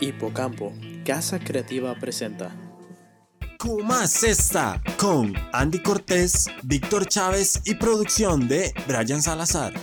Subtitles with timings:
[0.00, 0.72] Hipocampo,
[1.04, 2.50] Casa Creativa presenta.
[3.58, 9.74] Cumas está con Andy Cortés, Víctor Chávez y producción de Brian Salazar.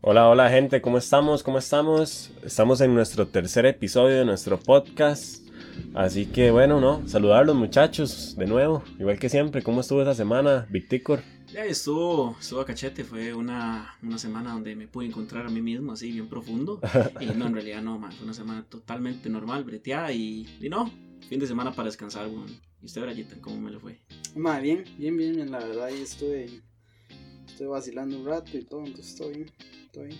[0.00, 1.42] Hola, hola gente, ¿cómo estamos?
[1.42, 2.32] ¿Cómo estamos?
[2.44, 5.46] Estamos en nuestro tercer episodio de nuestro podcast.
[5.94, 7.06] Así que bueno, ¿no?
[7.06, 9.62] Saludar a los muchachos de nuevo, igual que siempre.
[9.62, 11.20] ¿Cómo estuvo esa semana, Victicor?
[11.52, 15.62] Ya estuvo, estuvo a cachete, fue una, una semana donde me pude encontrar a mí
[15.62, 16.78] mismo así bien profundo.
[17.20, 20.90] y no, en realidad no, man, fue una semana totalmente normal, breteada y, y no,
[21.28, 22.48] fin de semana para descansar, weón.
[22.82, 23.98] ¿Y usted, Brayita, cómo me lo fue?
[24.36, 26.62] Ma, bien, bien, bien, bien, la verdad, ahí estoy,
[27.46, 29.50] estoy vacilando un rato y todo, entonces todo bien,
[29.92, 30.18] todo bien.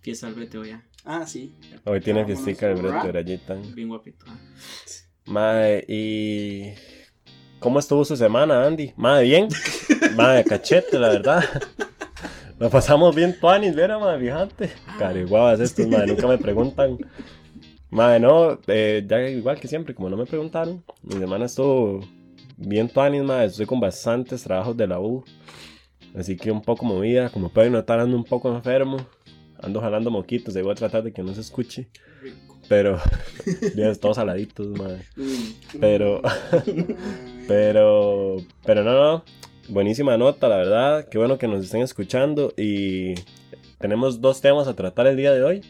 [0.00, 1.54] Fiesta brete hoy ya, Ah, sí.
[1.84, 3.08] Hoy tiene Vámonos, fiestica el brete.
[3.08, 3.54] Brayita.
[3.74, 4.24] bien guapito.
[4.28, 4.38] ah.
[5.26, 6.72] Madre, ¿y
[7.64, 8.92] cómo estuvo su semana, Andy?
[8.94, 9.48] Madre, bien.
[10.14, 11.42] Madre, cachete, la verdad.
[12.60, 14.20] Nos pasamos bien tuanis, ¿verdad, madre?
[14.20, 14.70] Fíjate.
[14.98, 16.98] Cariguabas estos, madre, nunca me preguntan.
[17.88, 22.00] Madre, no, eh, ya igual que siempre, como no me preguntaron, mi semana estuvo
[22.58, 23.46] bien tuanis, madre.
[23.46, 25.24] Estoy con bastantes trabajos de la U.
[26.14, 28.98] Así que un poco movida, como pueden notar, ando un poco enfermo.
[29.62, 31.88] Ando jalando moquitos, a tratar de que no se escuche.
[32.68, 32.98] Pero,
[33.74, 35.02] bien, todos saladitos, madre.
[35.80, 36.22] Pero,
[37.48, 39.24] pero, pero no, no.
[39.68, 41.08] Buenísima nota, la verdad.
[41.10, 42.52] Qué bueno que nos estén escuchando.
[42.56, 43.14] Y
[43.78, 45.60] tenemos dos temas a tratar el día de hoy.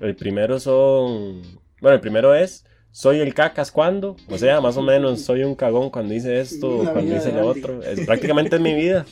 [0.00, 1.42] El primero son.
[1.80, 2.64] Bueno, el primero es.
[2.90, 4.16] Soy el cacas cuando.
[4.28, 7.50] O sea, más o menos soy un cagón cuando hice esto, La cuando hice lo
[7.50, 7.60] Andy.
[7.60, 7.82] otro.
[7.82, 9.04] Es, prácticamente es mi vida.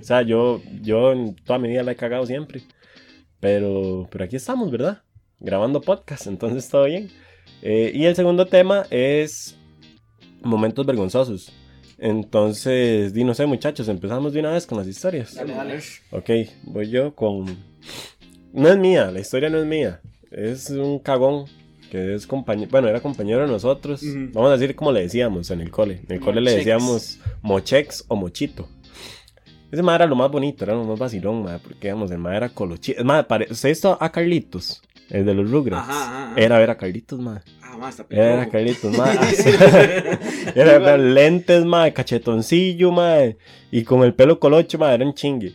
[0.00, 2.62] O sea, yo, yo en toda mi vida la he cagado siempre.
[3.40, 5.02] Pero, pero aquí estamos, ¿verdad?
[5.44, 7.10] Grabando podcast, entonces todo bien.
[7.60, 9.58] Eh, y el segundo tema es
[10.42, 11.52] momentos vergonzosos.
[11.98, 15.34] Entonces, di, no sé, muchachos, empezamos de una vez con las historias.
[15.34, 15.80] Dale, dale.
[16.12, 16.30] Ok,
[16.62, 17.44] voy yo con...
[18.54, 20.00] No es mía, la historia no es mía.
[20.30, 21.44] Es un cagón
[21.90, 22.70] que es compañero...
[22.70, 24.00] Bueno, era compañero de nosotros.
[24.32, 26.00] Vamos a decir como le decíamos en el cole.
[26.08, 28.66] En el cole le decíamos mochex o mochito.
[29.70, 32.34] Ese ma era lo más bonito, era lo más vacilón, ma, porque digamos, el ma
[32.34, 32.98] era colochito.
[32.98, 33.46] Es más, pare...
[33.50, 34.80] ¿usted esto a Carlitos?
[35.10, 35.88] El de los Rugrats.
[35.88, 36.34] Ajá.
[36.36, 37.42] Era ver a Carlitos, ma.
[37.62, 38.50] Ah, más está Era peor.
[38.50, 39.12] Carlitos, ma.
[40.54, 43.16] Era ver lentes, ma, cachetoncillo, ma.
[43.70, 45.52] Y con el pelo colocho, ma, era un chingue.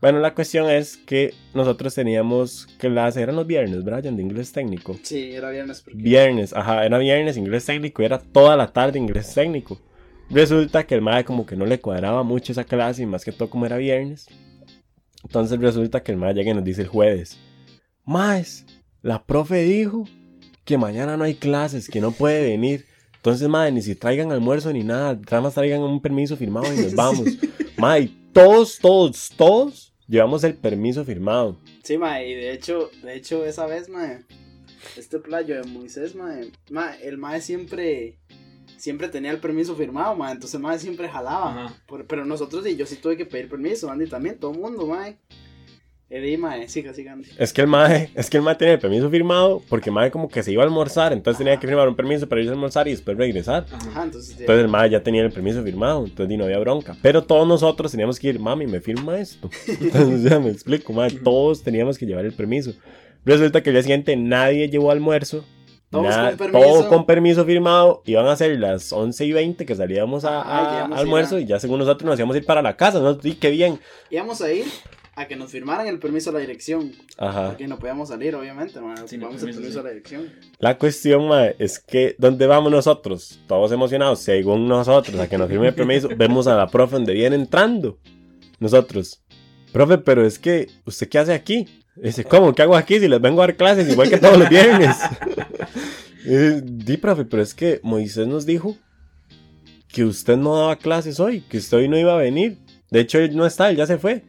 [0.00, 4.96] Bueno, la cuestión es que nosotros teníamos clase, eran los viernes, Brian, de inglés técnico.
[5.02, 5.98] Sí, era viernes porque...
[5.98, 9.80] Viernes, ajá, era viernes inglés técnico y era toda la tarde inglés técnico.
[10.30, 13.32] Resulta que el madre como que no le cuadraba mucho esa clase y más que
[13.32, 14.28] todo como era viernes.
[15.24, 17.36] Entonces resulta que el madre llega y nos dice el jueves,
[18.04, 18.64] Maes,
[19.02, 20.04] la profe dijo
[20.64, 22.84] que mañana no hay clases, que no puede venir.
[23.16, 26.78] Entonces, madre, ni si traigan almuerzo ni nada, nada más traigan un permiso firmado y
[26.78, 27.26] nos vamos.
[27.76, 31.58] Madre, y todos, todos, todos llevamos el permiso firmado.
[31.82, 34.20] Sí, ma, y de hecho, de hecho, esa vez, ma,
[34.96, 36.34] este playo de Moisés, ma,
[36.70, 38.18] ma, el ma siempre,
[38.76, 41.74] siempre tenía el permiso firmado, ma, entonces el ma siempre jalaba.
[41.86, 44.86] Por- pero nosotros y yo sí tuve que pedir permiso, Andy también, todo el mundo,
[44.86, 45.08] ma.
[46.10, 46.92] Eddie, ma, siga.
[47.38, 50.10] Es que el mae, es que el mae tenía el permiso firmado porque el mae
[50.10, 52.54] como que se iba a almorzar, entonces tenía que firmar un permiso para irse a
[52.54, 53.66] almorzar y después regresar.
[53.70, 53.90] Ajá.
[53.90, 54.30] Ajá, entonces...
[54.34, 56.96] ya- Entonces el mae ya tenía el permiso firmado, entonces no había bronca.
[57.02, 59.50] Pero todos nosotros teníamos que ir, mami, me firma esto.
[59.68, 62.72] Entonces ya me explico, mae, todos teníamos que llevar el permiso.
[63.26, 65.44] Resulta que el día siguiente nadie llevó almuerzo.
[65.90, 66.66] Todos nada- con permiso.
[66.66, 68.02] todo con permiso firmado.
[68.06, 71.00] Iban a ser las 11 y 20 que salíamos a, Ajá, a- ya íbamos a
[71.00, 72.98] a ir almuerzo a- y ya según nosotros nos íbamos a ir para la casa.
[73.00, 73.18] ¿no?
[73.22, 73.78] Y qué bien.
[74.10, 74.64] Íbamos a ir
[75.18, 76.92] a que nos firmaran el permiso a la dirección.
[77.16, 77.48] Ajá.
[77.48, 78.94] Porque no podíamos salir, obviamente, ma.
[79.06, 79.78] Sí, Vamos el permiso, permiso sí.
[79.78, 80.32] a la dirección.
[80.60, 83.40] La cuestión, es que ¿dónde vamos nosotros?
[83.48, 87.14] Todos emocionados, según nosotros, a que nos firme el permiso, vemos a la profe donde
[87.14, 87.98] viene entrando.
[88.60, 89.20] Nosotros,
[89.72, 91.66] profe, pero es que, ¿usted qué hace aquí?
[91.96, 92.54] Dice, ¿cómo?
[92.54, 94.96] ¿Qué hago aquí si les vengo a dar clases igual que todos los viernes?
[96.24, 98.76] Y dice, Di, profe, pero es que Moisés nos dijo
[99.88, 102.58] que usted no daba clases hoy, que usted hoy no iba a venir.
[102.90, 104.24] De hecho, él no está, él ya se fue.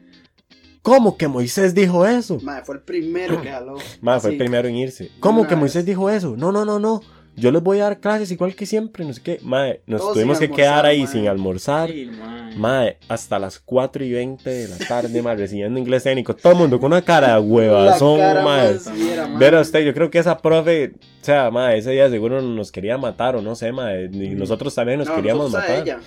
[0.82, 2.40] ¿Cómo que Moisés dijo eso?
[2.42, 3.76] Ma, fue el primero que jaló.
[4.02, 5.12] Ma, fue el primero en irse.
[5.20, 5.60] ¿Cómo que vez.
[5.60, 6.36] Moisés dijo eso?
[6.38, 7.02] No, no, no, no.
[7.36, 9.40] Yo les voy a dar clases igual que siempre, no sé qué.
[9.44, 11.90] Mae, nos Todos tuvimos que quedar ahí sin almorzar.
[11.90, 12.58] Sí, mae.
[12.58, 16.36] Mae, hasta las 4 y 20 de la tarde, mae, recibiendo inglés técnico.
[16.36, 18.74] Todo el mundo con una cara de huevazón, cara mae.
[18.74, 19.40] más fiera, ma.
[19.40, 22.72] Ver a usted, yo creo que esa profe, o sea, mae, ese día seguro nos
[22.74, 24.10] quería matar o no sé, mae.
[24.12, 26.00] Y nosotros también nos No, a matar.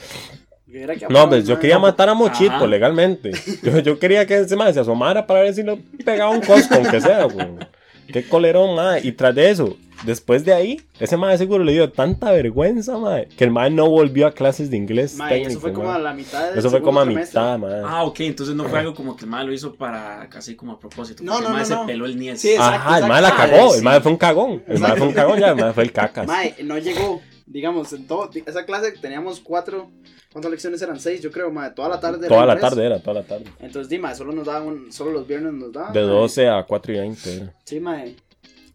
[0.74, 2.66] Era que No, pues yo quería matar a Mochito Ajá.
[2.66, 3.32] legalmente.
[3.62, 6.74] Yo, yo quería que ese mae se asomara para ver si lo pegaba un cosco,
[6.74, 7.48] aunque sea, güey.
[8.12, 9.00] Qué colerón, mae.
[9.06, 13.26] Y tras de eso, después de ahí, ese mae seguro le dio tanta vergüenza, mae,
[13.28, 15.14] que el mae no volvió a clases de inglés.
[15.14, 15.96] Eso técnico, fue como mae.
[15.96, 17.80] a la mitad del Eso fue como a mitad, mae.
[17.86, 20.72] Ah, ok, entonces no fue algo como que el mae lo hizo para casi como
[20.72, 21.22] a propósito.
[21.24, 21.86] No, no, el mae no, se no.
[21.86, 22.40] peló el niés.
[22.40, 23.52] Sí, exacto, Ajá, el mae la exacto.
[23.56, 24.02] cagó, Ah, el mae sí.
[24.02, 26.26] fue un cagón, el mae fue un cagón, ya, el mae fue el cacas.
[26.26, 29.90] Mae, no llegó, digamos, en todo, esa clase teníamos cuatro,
[30.32, 30.98] ¿cuántas lecciones eran?
[31.00, 32.26] Seis, yo creo, mae, toda la tarde.
[32.26, 33.44] era Toda la tarde era, toda la tarde.
[33.60, 35.92] Entonces, di, mae, solo nos daban, solo los viernes nos daban.
[35.92, 36.00] De.
[36.00, 37.52] 12 a 4 y 20 era.
[37.64, 38.16] Sí, mae.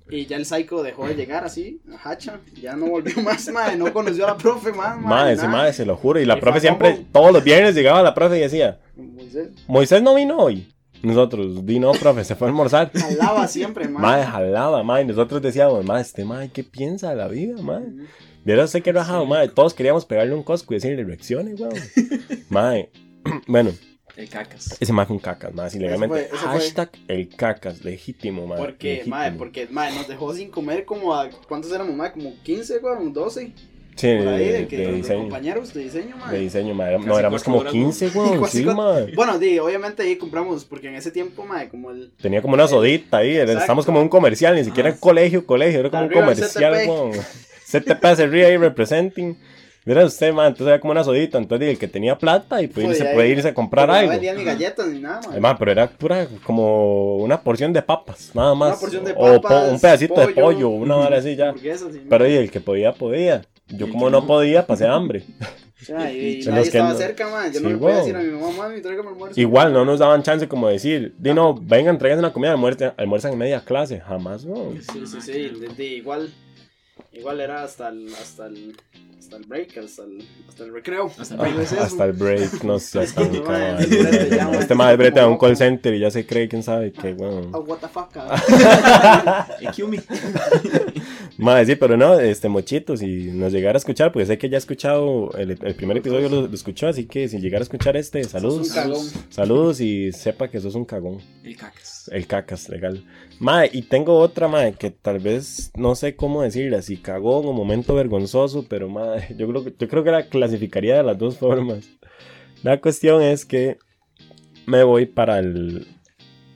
[0.10, 3.76] Y ya el psycho dejó de llegar así, a hacha, ya no volvió más, mae,
[3.76, 4.96] no conoció a la profe más,
[5.32, 5.50] ese nada.
[5.50, 6.20] mae, se lo juro.
[6.22, 9.50] Y la Y profe siempre, como- todos los viernes llegaba la profe y decía, Moisés,
[9.68, 10.68] Moisés no vino hoy.
[11.04, 12.90] Nosotros, di no, profe, se fue a almorzar.
[12.98, 14.02] jalaba siempre, mae.
[14.02, 15.02] Mae, jalaba.
[15.02, 17.84] Y nosotros decíamos, mae, este mae, ¿qué piensa de la vida, mae?
[18.48, 19.50] Viera usted qué rajado, mae.
[19.50, 21.74] Todos queríamos pegarle un cosco y decirle reacciones, weón.
[22.50, 22.90] mae,
[23.48, 23.72] bueno,
[24.16, 24.78] El cacas.
[24.80, 25.68] ese mae fue un cacas, mae.
[25.68, 26.18] Así legalmente.
[26.22, 28.58] Eso fue- eso fue- Hashtag el cacas, legítimo, mae.
[28.58, 29.16] Porque, legítimo.
[29.18, 32.14] mae, porque, mae, nos dejó sin comer como a, ¿cuántos éramos, mae?
[32.14, 33.52] Como 15, weón, 12,
[33.98, 35.20] Sí, por ahí, de, de, que, de de diseño.
[35.24, 36.34] compañeros de diseño, mae.
[36.36, 36.98] De diseño, mae.
[37.00, 37.80] No, éramos como horas, ¿no?
[37.86, 38.46] 15, weón.
[38.50, 39.12] Sí, mae.
[39.14, 42.12] Bueno, di, obviamente ahí compramos, porque en ese tiempo, mae, como el...
[42.22, 43.60] Tenía como una sodita ahí, Exacto.
[43.60, 46.74] estamos como en un comercial, ni siquiera en colegio, colegio, era como un Arriba comercial,
[46.88, 47.12] weón.
[47.72, 49.38] CTP se ríe ahí representing.
[49.86, 52.88] Mira usted, man, entonces era como una sodita, entonces el que tenía plata y pues,
[52.88, 54.08] Podía se puede irse a comprar pero algo.
[54.08, 55.32] No vendían ni galletas ni nada, mae.
[55.32, 58.72] Además, pero era pura, como una porción de papas, nada más.
[58.72, 61.54] Una porción de o po- papas, un pedacito de pollo, pollo, una vara así ya.
[61.54, 61.70] Sí,
[62.10, 63.44] Pero y el que podía, podía.
[63.70, 65.24] Yo como no podía, pasé hambre.
[65.82, 67.52] Sea, y, y nadie estaba no- cerca, mae.
[67.54, 68.06] Yo Sí, no le podía weón.
[68.08, 69.40] decir a mi mamá, mami, tráigame almuerzo.
[69.40, 72.52] Igual no nos daban chance como decir, di no, vengan, traigan una comida,
[72.98, 74.02] almuerzan en media clase.
[74.02, 74.74] Jamás, no.
[74.92, 76.30] Sí, sí, sí, de- de- igual,
[77.14, 78.76] igual era hasta el, hasta el,
[79.18, 81.12] hasta el break, hasta el, hasta el recreo.
[81.18, 81.60] Hasta el Ah, break.
[81.60, 81.82] es eso.
[81.84, 83.06] Hasta el break, no sé.
[83.16, 86.26] Que, brete, ya, mae, Este madre está brete a un call center y ya se
[86.26, 87.50] cree, quién sabe qué, bueno.
[87.54, 88.10] Oh, what the fuck.
[91.44, 94.58] Madre, sí, pero no, este, mochito, si nos llegara a escuchar, pues sé que ya
[94.58, 97.96] ha escuchado, el, el primer episodio lo, lo escuchó, así que si llegara a escuchar
[97.96, 98.68] este, saludos.
[98.68, 99.08] un cagón.
[99.30, 101.20] Saludos y sepa que sos un cagón.
[101.44, 102.10] El cacas.
[102.12, 103.06] El cacas, legal.
[103.40, 107.54] Mae, y tengo otra, mae, que tal vez no sé cómo decirla, si cagón o
[107.54, 111.88] momento vergonzoso, pero mae, yo creo, yo creo que la clasificaría de las dos formas.
[112.64, 113.78] La cuestión es que
[114.66, 115.88] me voy para el,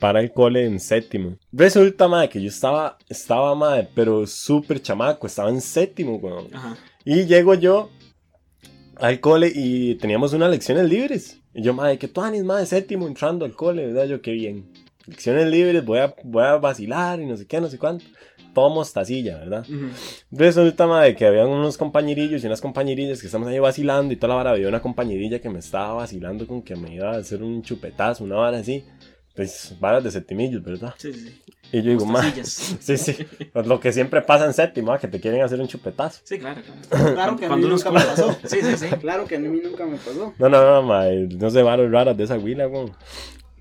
[0.01, 1.37] para el cole en séptimo.
[1.51, 6.47] Resulta, mae, que yo estaba, estaba, mae, pero súper chamaco, estaba en séptimo, weón.
[6.51, 6.75] Ajá.
[7.05, 7.91] Y llego yo
[8.95, 11.39] al cole y teníamos unas lecciones libres.
[11.53, 14.07] Y yo, madre, que tú anís, madre, séptimo entrando al cole, ¿verdad?
[14.07, 14.71] Yo, qué bien.
[15.05, 18.03] Lecciones libres, voy a, voy a vacilar y no sé qué, no sé cuánto.
[18.55, 19.67] Todo mostacilla, ¿verdad?
[19.69, 19.89] Ujú.
[20.31, 24.29] Resulta, madre, que habían unos compañerillos y unas compañerillas que estamos ahí vacilando y toda
[24.29, 24.49] la vara.
[24.49, 28.23] Había una compañerilla que me estaba vacilando con que me iba a hacer un chupetazo,
[28.23, 28.83] una vara así.
[29.35, 30.93] Pues, varas de septimillos, ¿verdad?
[30.97, 31.41] Sí, sí.
[31.71, 32.77] Y yo digo, madre, Mostacillas.
[32.81, 33.25] sí, sí.
[33.53, 36.19] Pues lo que siempre pasa en séptimo, ah, que te quieren hacer un chupetazo.
[36.23, 37.13] Sí, claro, claro.
[37.13, 38.35] Claro que a mí nunca me pasó.
[38.43, 38.87] Sí, sí, sí.
[38.99, 40.33] Claro que a mí nunca me pasó.
[40.37, 42.91] No, no, no, mae, no sé, varas raras de esa huila, weón.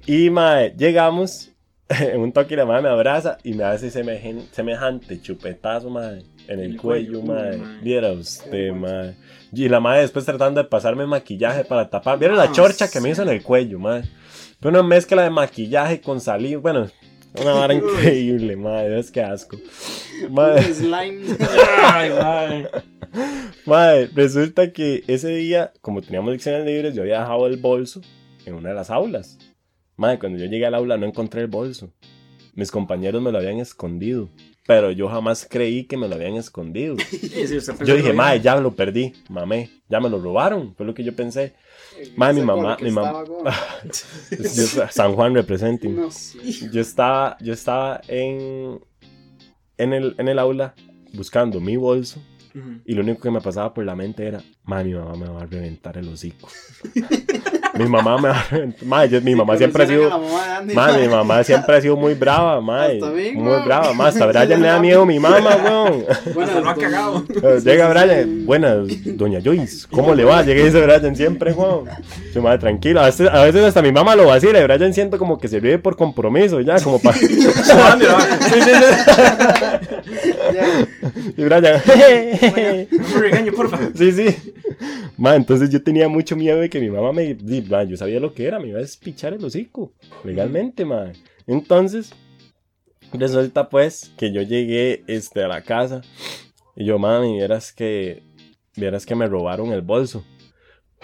[0.06, 1.50] Y, mae, llegamos,
[1.88, 6.73] en un toque la madre me abraza y me hace semejante chupetazo, mae, en el,
[6.73, 7.81] el cuello, cuello, mae.
[7.81, 9.14] Viera usted, mae.
[9.52, 12.19] Y la madre después tratando de pasarme maquillaje para tapar.
[12.19, 14.02] Viera la Ah, chorcha que me hizo en el cuello, mae.
[14.61, 16.87] Fue una mezcla de maquillaje con saliva, bueno,
[17.41, 19.57] una vara increíble, mae, es que asco.
[20.29, 21.23] Un slime.
[21.83, 22.67] Ay, ay.
[23.65, 28.03] Madre, resulta que ese día, como teníamos lecciones libres, yo había dejado el bolso
[28.45, 29.39] en una de las aulas.
[29.97, 31.91] Madre, cuando yo llegué al aula no encontré el bolso.
[32.55, 34.29] Mis compañeros me lo habían escondido.
[34.67, 36.97] Pero yo jamás creí que me lo habían escondido.
[37.11, 40.75] Sí, sí, Yo dije, madre, ya lo perdí, mamé, ya me lo robaron.
[40.75, 41.55] Fue lo que yo pensé.
[42.16, 43.25] Madre, mi mamá, mi mamá.
[43.25, 43.45] como-
[44.90, 45.97] San Juan representing.
[45.97, 46.69] No, sí.
[46.73, 48.80] Yo estaba, yo estaba en,
[49.78, 50.75] en, el, en el aula
[51.12, 52.21] buscando mi bolso.
[52.85, 55.42] Y lo único que me pasaba por la mente era, ma, mi mamá me va
[55.42, 56.49] a reventar el hocico.
[57.84, 58.84] mi mamá me va a reventar.
[58.87, 60.10] Ma, yo- mi mamá siempre ha sido...
[60.58, 62.84] Andy, mi mamá siempre ha sido muy brava, ma.
[62.84, 64.06] Hasta mí, Muy brava, ma.
[64.08, 66.04] Hasta Brian le da miedo a mi mamá, weón.
[66.42, 67.25] Hasta lo ha cagado.
[67.64, 70.42] Llega Brian, buenas, doña Joyce, ¿cómo le va?
[70.42, 71.84] Llega y dice Brian siempre, weón.
[72.34, 73.00] Yo, madre, tranquilo.
[73.00, 75.58] A veces, a veces hasta mi mamá lo vacila y Brian siento como que se
[75.60, 77.16] ríe por compromiso, ya, como para...
[77.18, 77.40] Sí, sí,
[78.64, 78.70] sí.
[80.54, 80.66] Ya.
[81.37, 83.78] Y Brian, No me regañe, porfa.
[83.96, 84.37] Sí, sí.
[85.16, 87.37] Ma, entonces yo tenía mucho miedo de que mi mamá me...
[87.89, 89.93] yo sabía lo que era, me iba a despichar el hocico.
[90.25, 91.12] Legalmente, ma.
[91.47, 92.12] Entonces,
[93.12, 96.03] resulta pues que yo llegué este, a la casa
[96.77, 98.23] y yo, mami, vieras que...
[98.77, 100.25] Vieras que me robaron el bolso.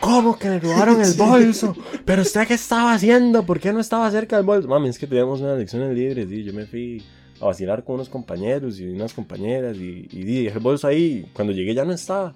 [0.01, 1.77] ¿Cómo que le robaron el bolso?
[2.05, 3.45] ¿Pero usted qué estaba haciendo?
[3.45, 4.69] ¿Por qué no estaba cerca del bolso?
[4.69, 7.03] Mami, es que teníamos unas lecciones libres y yo me fui
[7.41, 11.29] a vacilar con unos compañeros y unas compañeras y, y di, dejé el bolso ahí.
[11.35, 12.33] Cuando llegué ya no estaba.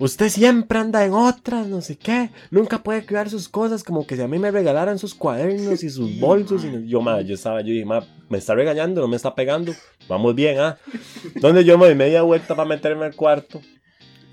[0.00, 2.30] Usted siempre anda en otras, no sé qué.
[2.52, 5.90] Nunca puede cuidar sus cosas, como que si a mí me regalaran sus cuadernos y
[5.90, 6.64] sus bolsos.
[6.64, 9.72] Y yo, ma, yo estaba, yo dije, ma, me está regañando, no me está pegando.
[10.08, 10.78] Vamos bien, ¿ah?
[11.40, 13.60] Donde yo me doy media vuelta para meterme al cuarto.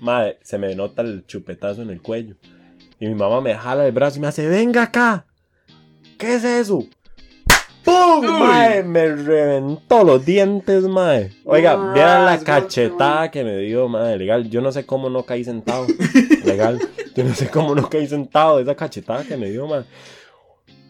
[0.00, 2.36] Madre, se me nota el chupetazo en el cuello.
[3.00, 5.26] Y mi mamá me jala el brazo y me hace, venga acá.
[6.16, 6.86] ¿Qué es eso?
[7.86, 8.26] ¡Pum!
[8.40, 11.30] Mae, me reventó los dientes, mae.
[11.44, 14.18] Oiga, Ras, vean la cachetada que me dio, mae.
[14.18, 15.86] Legal, yo no sé cómo no caí sentado.
[16.44, 16.80] Legal,
[17.14, 19.84] yo no sé cómo no caí sentado esa cachetada que me dio, mae.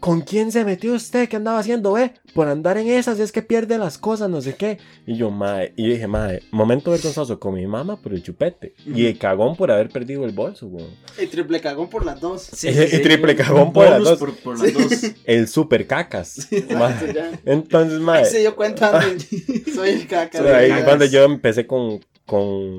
[0.01, 1.29] ¿Con quién se metió usted?
[1.29, 2.13] ¿Qué andaba haciendo, eh?
[2.35, 4.79] Por andar en esas es que pierde las cosas, no sé qué.
[5.07, 8.75] Y yo, mae, y dije, mae, momento vergonzoso con mi mamá por el chupete.
[8.85, 10.91] Y el cagón por haber perdido el bolso, weón.
[11.21, 12.43] Y triple cagón por las dos.
[12.43, 12.99] Sí, Y- sí, y sí.
[13.03, 14.19] triple cagón por las dos.
[14.19, 15.13] Por, por las dos.
[15.25, 16.47] El super cacas.
[16.51, 16.61] mae.
[16.61, 17.39] Exacto.
[17.47, 18.19] Entonces, mae.
[18.25, 19.01] Ahí se dio cuenta.
[19.75, 20.39] Soy el caca.
[20.39, 20.79] Sí, ahí Cagas.
[20.79, 22.79] es cuando yo empecé con, con,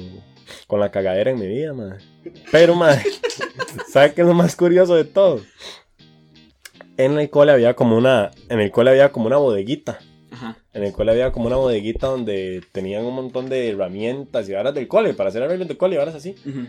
[0.68, 1.98] con la cagadera en mi vida, madre.
[2.52, 3.04] Pero, madre,
[3.92, 5.42] ¿sabes qué es lo más curioso de todo?
[6.98, 10.00] En el cole había como una, en el cole había como una bodeguita.
[10.32, 10.58] Ajá.
[10.74, 14.74] En el cole había como una bodeguita donde tenían un montón de herramientas y varas
[14.74, 16.36] del cole, para hacer arreglos del cole y varas así.
[16.46, 16.68] Ujú.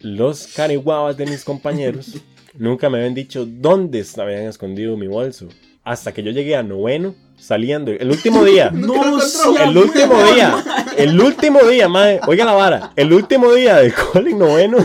[0.00, 2.16] Los cariguabas de mis compañeros
[2.54, 5.48] nunca me habían dicho dónde habían escondido mi bolso.
[5.84, 7.92] Hasta que yo llegué a noveno, saliendo.
[7.92, 8.70] El último día.
[8.74, 8.94] No.
[8.94, 10.64] El último día,
[10.96, 14.78] el último día, madre, oiga la vara, el último día del cole en noveno.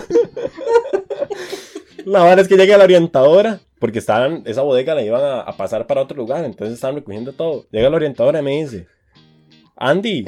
[2.06, 5.42] La vara es que llegué a la orientadora, porque estaban, esa bodega la iban a,
[5.42, 7.66] a pasar para otro lugar, entonces estaban recogiendo todo.
[7.70, 8.88] Llega la orientadora y me dice,
[9.76, 10.24] Andy,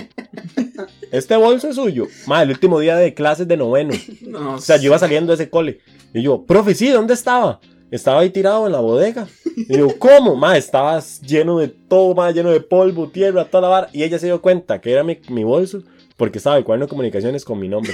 [1.14, 2.06] este bolso es suyo.
[2.28, 3.94] Madre, el último día de clases de noveno.
[4.28, 5.80] No, O sea, yo iba saliendo de ese cole.
[6.14, 7.62] Y yo, profe, sí, ¿dónde estaba?
[7.92, 9.26] Estaba ahí tirado en la bodega.
[9.56, 10.36] Y yo, ¿cómo?
[10.36, 13.90] Ma, estaba lleno de todo, ma, lleno de polvo, tierra, toda la vara.
[13.94, 15.82] Y ella se dio cuenta que era mi, mi bolso
[16.18, 17.94] porque estaba el cuaderno de comunicaciones con mi nombre.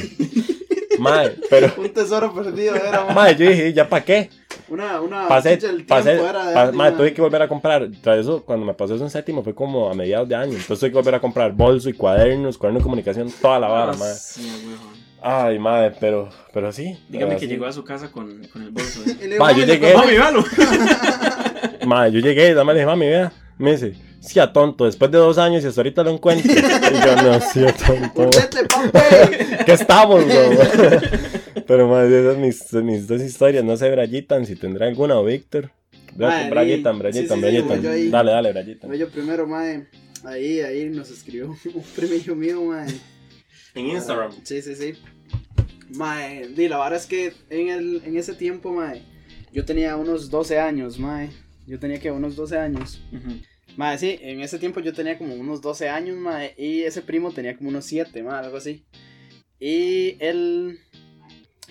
[0.98, 3.14] Madre, pero, Un tesoro perdido era, ma.
[3.14, 4.30] madre, yo dije, ¿ya para qué?
[4.72, 5.28] Una, una.
[5.28, 6.92] Pasé, chucha, el pasé, era madre, ma.
[6.96, 7.90] tuve que volver a comprar.
[8.02, 10.54] Tras eso, cuando me pasó eso en séptimo, fue como a mediados de año.
[10.54, 13.92] Entonces tuve que volver a comprar bolso y cuadernos, cuaderno de comunicación, toda la vara,
[13.92, 14.16] Ah, madre.
[14.16, 14.50] sí.
[15.22, 16.98] Ay, madre, pero, pero sí.
[17.10, 17.52] Dígame pero que sí.
[17.52, 19.02] llegó a su casa con, con el bolso.
[19.22, 20.44] Le Ma, yo "Mami, llegué- Mami, véalo.
[21.86, 23.32] Madre, yo llegué, dame le dije, mami, vea.
[23.58, 26.52] Me dice, sí, a tonto, después de dos años y hasta ahorita lo encuentro.
[26.52, 28.30] Y yo, no, sí, a tonto.
[29.66, 31.64] ¿Qué estamos, bro?
[31.68, 33.64] Pero, madre, esas mis, mis dos historias.
[33.64, 35.72] No sé, Brayitan, si tendrá alguna o Víctor.
[36.18, 38.12] Madre, Brayitan, Brayitan, sí, sí, Brayitan.
[38.12, 38.90] Dale, dale, Brayitan.
[38.90, 39.88] No, yo primero, mae.
[40.24, 42.88] Ahí, ahí nos escribió un premio mío, mae.
[43.74, 44.32] En Instagram.
[44.44, 44.94] Sí, sí, sí.
[45.90, 49.02] Mae, di, la verdad es que en, el, en ese tiempo, mae,
[49.52, 51.30] yo tenía unos 12 años, mae.
[51.68, 53.02] Yo tenía que unos 12 años.
[53.12, 53.40] Ujú.
[53.78, 57.32] Mae, sí, en ese tiempo yo tenía como unos 12 años, mae, y ese primo
[57.32, 58.84] tenía como unos 7, mae, algo así.
[59.60, 60.80] Y el,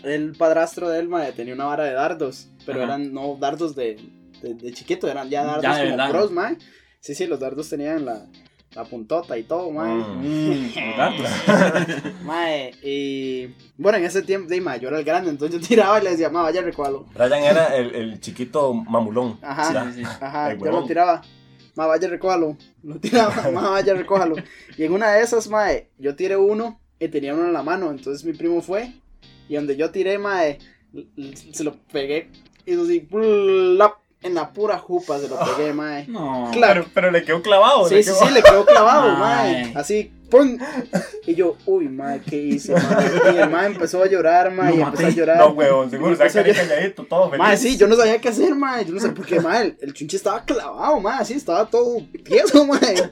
[0.03, 2.87] el padrastro de él, mae, tenía una vara de dardos, pero Ajá.
[2.95, 3.99] eran no dardos de,
[4.43, 6.11] de, de chiquito, eran ya dardos Ya de como verdad.
[6.11, 6.57] pros, mae.
[7.01, 8.27] Sí, sí, los dardos tenían la,
[8.75, 9.93] la puntota y todo, mae.
[9.93, 10.23] Mm.
[10.23, 10.73] Mm.
[12.25, 16.01] Mae, y bueno, en ese tiempo, de, mae, yo era el grande, entonces yo tiraba
[16.01, 17.05] y le decía, mae, vaya, recualo.
[17.15, 19.39] Brian era el, el chiquito mamulón.
[19.43, 19.91] Ajá.
[19.93, 20.09] Sí, sí.
[20.21, 21.21] Ajá, El yo lo tiraba.
[21.75, 22.57] Ma, vaya, recójalo.
[22.83, 24.37] Lo tiraba, ma, vaya, recójalo.
[24.77, 27.91] Y en una de esas, mae, yo tiré uno y tenía uno en la mano.
[27.91, 28.93] Entonces mi primo fue.
[29.49, 30.59] Y donde yo tiré, mae,
[31.53, 32.31] se lo pegué.
[32.67, 33.07] Y eso sí,
[34.23, 36.07] en la pura jupa se lo pegué, mae.
[36.09, 36.51] No.
[36.53, 36.83] Claro.
[36.83, 37.89] Pero, pero le quedó clavado.
[37.89, 39.73] Sí, le sí, quedó- sí, le quedó clavado, mae.
[39.75, 40.57] Así, ¡pum!
[41.27, 43.35] Y yo, uy, mae, ¿qué hice, mae?
[43.35, 45.37] Y el mae empezó a llorar, mae, Lo y empezó a llorar.
[45.39, 46.11] No, huevón, seguro.
[46.11, 46.69] Y O sea, empezó a que llorar.
[46.69, 47.39] calladito, todo feliz.
[47.39, 48.85] Mae, sí, yo no sabía qué hacer, mae.
[48.85, 49.77] Yo no sé por qué, mae.
[49.81, 51.25] El, chunche estaba clavado, mae.
[51.25, 53.11] Sí, estaba todo tieso, mae.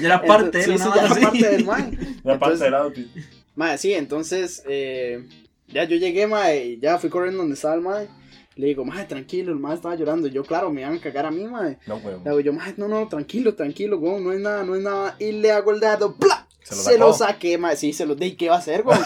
[0.00, 1.20] Ya era parte de sí, ya era así.
[1.20, 1.98] parte del mae.
[2.24, 3.08] La parte del outfit.
[3.54, 5.26] mae, sí, entonces, eh,
[5.68, 8.08] ya yo llegué, mae, y ya fui corriendo donde estaba el mae.
[8.56, 10.28] Le digo, mae, tranquilo, el mae estaba llorando.
[10.28, 11.78] Yo, claro, me iban a cagar a mí, mae.
[11.86, 12.28] No, Le huevón.
[12.28, 15.16] hago yo, mae, no, no, tranquilo, tranquilo, weón, no es nada, no es nada.
[15.18, 16.46] Y le hago el dado, ¡pla!
[16.62, 17.32] Se Se lo lo, sacó.
[17.32, 17.76] saqué, mae.
[17.76, 18.36] Sí, se lo di.
[18.36, 19.00] ¿Qué va a hacer, weón?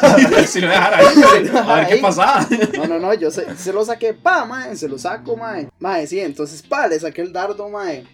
[0.46, 1.06] Si lo dejara ahí,
[1.54, 2.46] a ver qué pasaba.
[2.76, 5.68] No, no, no, yo se, se lo saqué, pa, mae, se lo saco, mae.
[5.78, 8.04] Mae, sí, entonces, pa, le saqué el dardo, mae.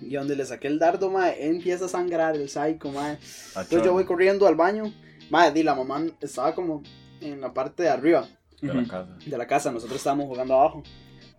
[0.00, 3.18] Y donde le saqué el dardo, mae, empieza a sangrar el psycho, mae.
[3.56, 4.92] Entonces yo voy corriendo al baño.
[5.30, 6.82] Mae, di, la mamá estaba como
[7.20, 8.26] en la parte de arriba
[8.62, 9.16] De la casa.
[9.26, 10.82] de la casa, nosotros estábamos jugando abajo.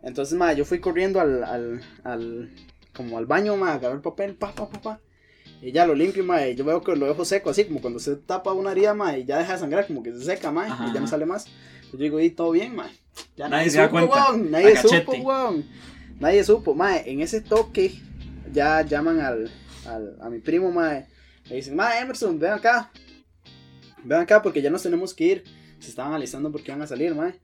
[0.03, 2.49] Entonces, mae, yo fui corriendo al, al, al,
[2.95, 4.99] como al baño, mae, agarré el papel, pa, pa, pa, pa.
[5.61, 8.17] Y ya lo limpio, mae, yo veo que lo dejo seco, así como cuando se
[8.17, 10.87] tapa una herida, mae, y ya deja de sangrar, como que se seca, mae, Ajá,
[10.89, 11.45] y ya no sale más.
[11.91, 12.91] Yo digo, y todo bien, mae.
[13.37, 14.13] Ya Nadie se da cuenta.
[14.31, 15.65] weón, nadie A supo, weón.
[16.19, 17.93] Nadie supo, mae, en ese toque
[18.51, 19.49] ya llaman al,
[19.85, 21.07] al- a mi primo, mae.
[21.45, 22.91] Le dicen, mae, Emerson, ven acá.
[24.03, 25.43] Ven acá porque ya nos tenemos que ir.
[25.83, 27.35] Se estaban alistando porque iban a salir, mae.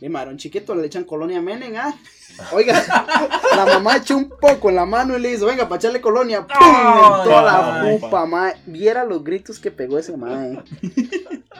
[0.00, 1.94] Y mae, era un chiquito, le echan colonia Menem, ah.
[2.52, 2.82] Oiga,
[3.56, 6.46] la mamá echó un poco en la mano y le hizo, venga, para echarle colonia.
[6.46, 6.56] ¡Pum!
[6.66, 8.54] en toda la pupa, mae.
[8.66, 10.58] Viera los gritos que pegó ese mae.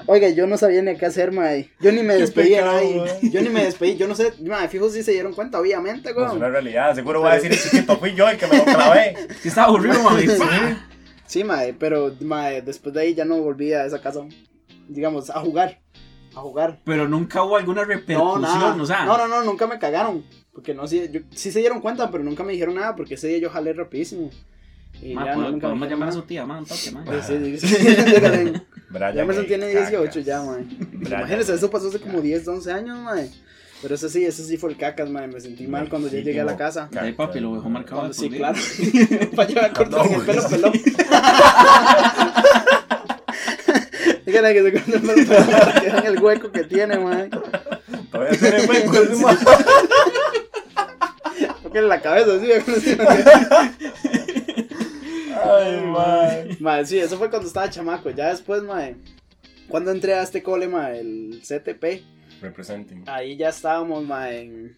[0.07, 1.71] Oiga, yo no sabía ni qué hacer, mae.
[1.79, 2.97] Yo ni me despedí nadie.
[2.97, 3.31] mae.
[3.31, 6.23] Yo ni me despedí, yo no sé, mae, fijo si se dieron cuenta, obviamente, No
[6.23, 6.37] es güey.
[6.39, 6.95] una realidad.
[6.95, 9.15] Seguro voy a decir, el chiquito fui yo el que me lo clavé.
[9.43, 10.25] Que estaba aburrido, mami.
[11.27, 14.23] Sí, mae, pero mae, después de ahí ya no volví a esa casa,
[14.89, 15.82] digamos, a jugar.
[16.35, 16.81] A jugar.
[16.85, 18.75] Pero nunca hubo alguna No, repercusión, nada.
[18.83, 19.05] o sea.
[19.05, 20.25] no, no, no, nunca me cagaron.
[20.53, 23.29] Porque no, sí, yo- sí se dieron cuenta, pero nunca me dijeron nada, porque ese
[23.29, 24.31] día yo jalé rapidísimo.
[25.01, 27.05] Y Ma, ya no, nunca me podemos llamar a su tía, ma, un toque, ma.
[27.23, 27.85] Sí, sí, sí, sí,
[28.93, 30.25] Ya Emerson ey, tiene 18 cacas.
[30.25, 30.41] ya.
[30.43, 31.21] Brian.
[31.21, 33.31] Imagínense, eso pasó hace como 10, 11 años, mae.
[33.81, 35.27] Pero eso sí, eso sí fue el cacas, mae.
[35.27, 36.89] Me sentí mal cuando ya llegué a la casa.
[36.93, 37.97] Ca- Ahí papi lo dejó marcado.
[38.03, 38.59] Cuando, sí, claro.
[39.35, 40.73] Para llevar corto en el pelo No, pelón.
[44.33, 47.29] Dígale que se corte el el hueco que tiene, mae.
[48.11, 49.39] Todavía tiene hueco ese man.
[51.63, 52.97] Porque en la cabeza, sí.
[55.45, 56.57] Ay, man.
[56.61, 58.09] Mae, sí, eso fue cuando estaba chamaco.
[58.09, 58.97] Ya después, mae.
[59.69, 62.03] Cuando entré a este cole, mae, el CTP,
[62.41, 63.05] Representing.
[63.07, 64.77] ahí ya estábamos, mae, en...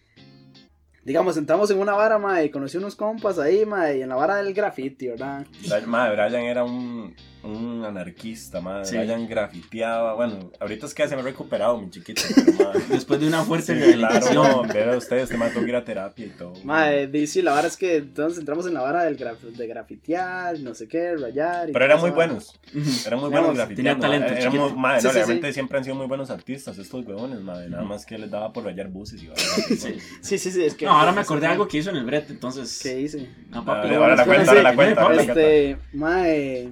[1.03, 4.15] Digamos, entramos en una vara, mae, y conocí unos compas ahí, mae, y en la
[4.15, 5.45] vara del graffiti, ¿verdad?
[5.85, 8.85] Madre, Brian era un, un anarquista, madre.
[8.85, 8.97] Sí.
[9.27, 10.13] Grafiteaba.
[10.15, 12.21] Bueno, ahorita es que se me ha recuperado, mi chiquito.
[12.35, 12.83] Pero, madre.
[12.89, 14.43] Después de una fuerte Sí, rehabilitación.
[14.43, 16.53] claro, no, veo ustedes, te mató que ir a terapia y todo.
[16.63, 19.67] Mae, di- sí, la vara es que entonces entramos en la vara del graf de
[19.67, 21.69] grafitear, no sé qué, rayar.
[21.69, 22.59] y Pero eran muy buenos,
[23.05, 24.01] eran muy buenos grafiteando.
[24.01, 24.75] tenía talento, eh, chiquito.
[24.75, 25.53] madre, Sí, no, sí, realmente sí.
[25.53, 27.69] siempre han sido muy buenos artistas estos huevones, madre.
[27.69, 29.27] Nada más que les daba por rayar buses y Sí.
[29.29, 29.99] madre.
[30.21, 30.85] Sí, sí, sí, es que.
[30.85, 32.79] No, ahora me acordé de algo que hizo en el brete, entonces.
[32.81, 33.27] ¿Qué hice?
[33.49, 33.93] No, Ah, papi.
[33.93, 35.01] ahora la Sí, cuenta, sí, ahora la cuenta.
[35.01, 35.41] ahora la cuenta.
[35.41, 36.71] Este, mae.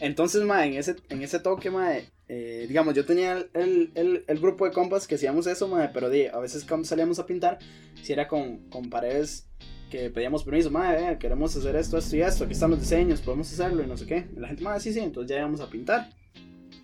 [0.00, 4.24] Entonces, mae, en ese, en ese toque, mae, eh, digamos, yo tenía el, el, el,
[4.26, 7.26] el grupo de compas que hacíamos eso, mae, pero di, a veces cuando salíamos a
[7.26, 7.58] pintar,
[8.02, 9.48] si era con, con paredes
[9.90, 13.20] que pedíamos permiso, mae, eh, queremos hacer esto, esto y esto, aquí están los diseños,
[13.22, 14.28] podemos hacerlo y no sé qué.
[14.36, 16.10] Y la gente, mae, sí, sí, entonces ya íbamos a pintar.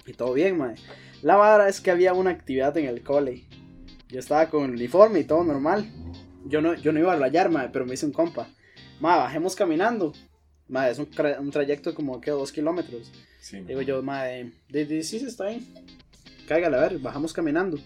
[0.06, 0.74] Y todo bien, mae.
[1.22, 3.44] La vara es que había una actividad en el cole.
[4.08, 5.90] Yo estaba con el uniforme y todo normal.
[6.46, 8.48] Yo no, yo no iba a rayar, mae, pero me hice un compa.
[9.00, 10.12] Ma, bajemos caminando.
[10.74, 11.08] Ma, es un,
[11.38, 13.12] un trayecto como que dos kilómetros.
[13.40, 15.64] Sí, Digo yo, ma, de, de, sí, está bien.
[16.48, 17.78] Cáigale, a ver, bajamos caminando.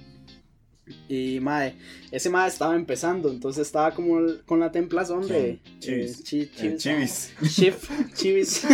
[1.08, 1.70] Y, ma,
[2.10, 5.58] ese ma estaba empezando, entonces estaba como el- con la templazón de...
[5.62, 5.78] ¿Quién?
[5.80, 6.20] Chivis.
[6.20, 6.82] eh, chi- chivis.
[6.82, 7.32] chivis.
[7.54, 8.64] Chif, chivis.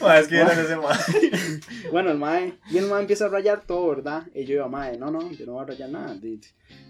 [0.00, 0.98] Madre, es que era ese man.
[1.92, 4.26] bueno, el mae, y el mae empieza a rayar todo, ¿verdad?
[4.34, 6.16] Y yo iba, mae, no, no, yo no voy a rayar nada.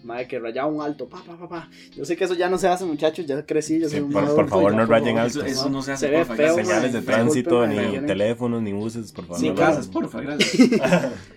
[0.03, 1.71] Mae, que rayaba un alto, pa, pa, pa, pa.
[1.97, 4.13] Yo sé que eso ya no se hace, muchachos, ya crecí, yo soy Sí, un
[4.13, 5.41] por- por favor, no por rayen alto.
[5.45, 6.55] Eso, eso no se hace, Se ve porfa, feo.
[6.57, 9.43] Señales de tránsito, mae, ni teléfonos, ni buses, por favor.
[9.43, 9.91] No Gracias, hagan.
[9.93, 10.71] porfa, gracias.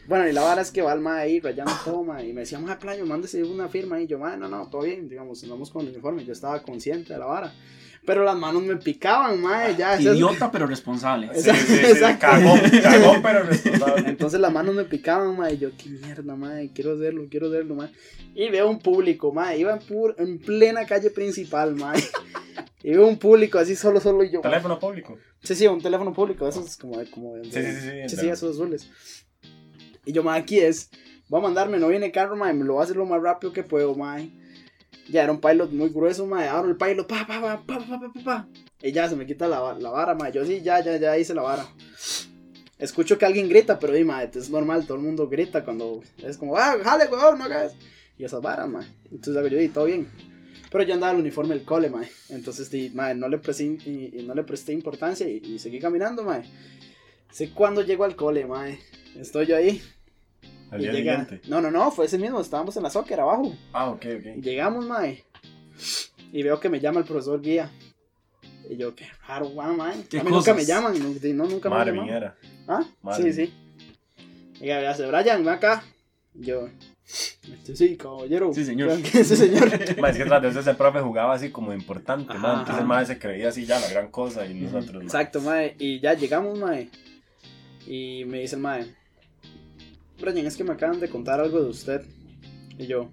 [0.07, 2.41] Bueno, y la vara es que va el mae ahí rayando todo, mae, y me
[2.41, 5.83] decía, mae, playo, una firma, y yo, mae, no, no, todo bien, digamos, andamos con
[5.85, 7.53] el uniforme, yo estaba consciente de la vara,
[8.05, 11.29] pero las manos me picaban, mae, ya, eso- Idiota, pero responsable.
[11.35, 12.27] Sí, sí, sí, Exacto.
[12.27, 14.09] Cagón, cagón, pero responsable.
[14.09, 17.89] Entonces las manos me picaban, mae, yo, qué mierda, mae, quiero hacerlo, quiero hacerlo, mae,
[18.35, 21.99] y veo un público, mae, iba en, pu- en plena calle principal, mae,
[22.83, 25.17] y veo un público así solo, solo, y yo, Teléfono público.
[25.43, 28.29] Sí, sí, un teléfono público, esos es como como de- Sí, sí, sí, sí, sí,
[28.29, 28.89] esos azules.
[30.05, 30.89] Y yo, mae, aquí es,
[31.31, 33.53] voy a mandarme, no viene carro, mae, me lo voy a hacer lo más rápido
[33.53, 34.29] que puedo, mae.
[35.07, 38.11] Ya era un pilot muy grueso, mae, abro el pilot, pa, pa, pa, pa, pa,
[38.13, 38.47] pa, pa,
[38.83, 40.33] Y ya se me quita la, la vara, mae.
[40.33, 41.65] Yo sí, ya, ya, ya hice la vara.
[42.77, 46.37] Escucho que alguien grita, pero di, mae, es normal, todo el mundo grita cuando es
[46.37, 47.75] como, ah, jale, weón, no hagas.
[48.17, 48.85] Y esas varas, mae.
[49.05, 50.09] Entonces hago yo, di, todo bien.
[50.69, 52.09] Pero yo andaba el uniforme del cole, mae.
[52.27, 53.77] Entonces, di, mae, no le presté,
[54.25, 56.43] no le presté importancia y, y seguí caminando, mae.
[57.31, 58.79] Sé cuándo llego al cole, mae.
[59.15, 59.81] Estoy yo ahí,
[60.71, 61.47] al día llega- siguiente.
[61.49, 62.39] No, no, no, fue ese mismo.
[62.41, 63.53] Estábamos en la soccer abajo.
[63.73, 64.41] Ah, ok, ok.
[64.41, 65.23] llegamos, mae.
[66.31, 67.69] Y veo que me llama el profesor guía.
[68.69, 70.03] Y yo, qué raro, guau, mae.
[70.09, 70.55] ¿Qué A mí nunca cosas?
[70.55, 70.93] me llaman.
[71.37, 72.05] No, nunca me Madre llaman.
[72.07, 72.35] mía.
[72.67, 72.83] ¿Ah?
[73.01, 73.53] Madre Sí, sí.
[74.61, 75.83] Y me hace, Brian, ven acá.
[76.33, 76.69] Y yo,
[77.51, 78.53] este, sí, caballero.
[78.53, 78.91] Sí, señor.
[79.03, 79.67] sí, señor.
[79.73, 83.05] Es que tras de eso ese profe jugaba así como importante, Ajá, ma, Entonces madre
[83.07, 85.03] se creía así ya la gran cosa y nosotros.
[85.03, 85.75] Exacto, mae.
[85.79, 86.89] Y ya llegamos, mae.
[87.87, 88.95] Y me dice el mae.
[90.21, 92.01] Brian, es que me acaban de contar algo de usted.
[92.77, 93.09] Y yo.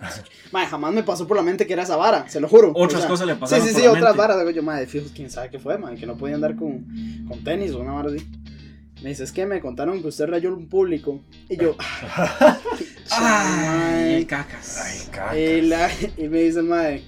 [0.52, 2.72] Mae, jamás me pasó por la mente que era esa vara, se lo juro.
[2.74, 4.18] Otras O sea, cosas le Sí, pasaron sí, por sí, la otras mente.
[4.18, 4.38] varas.
[4.38, 6.84] Digo yo, mae, fijo, quién sabe qué fue, mae, que no podía andar con,
[7.28, 8.24] con tenis o una vara así.
[9.02, 11.22] Me dice, es que me contaron que usted rayó un público.
[11.48, 11.76] Y yo,
[12.16, 12.56] Ay,
[13.10, 14.80] Ay, el cacas.
[14.82, 15.38] Ay, caca.
[15.38, 17.02] y, la- y me dice mae,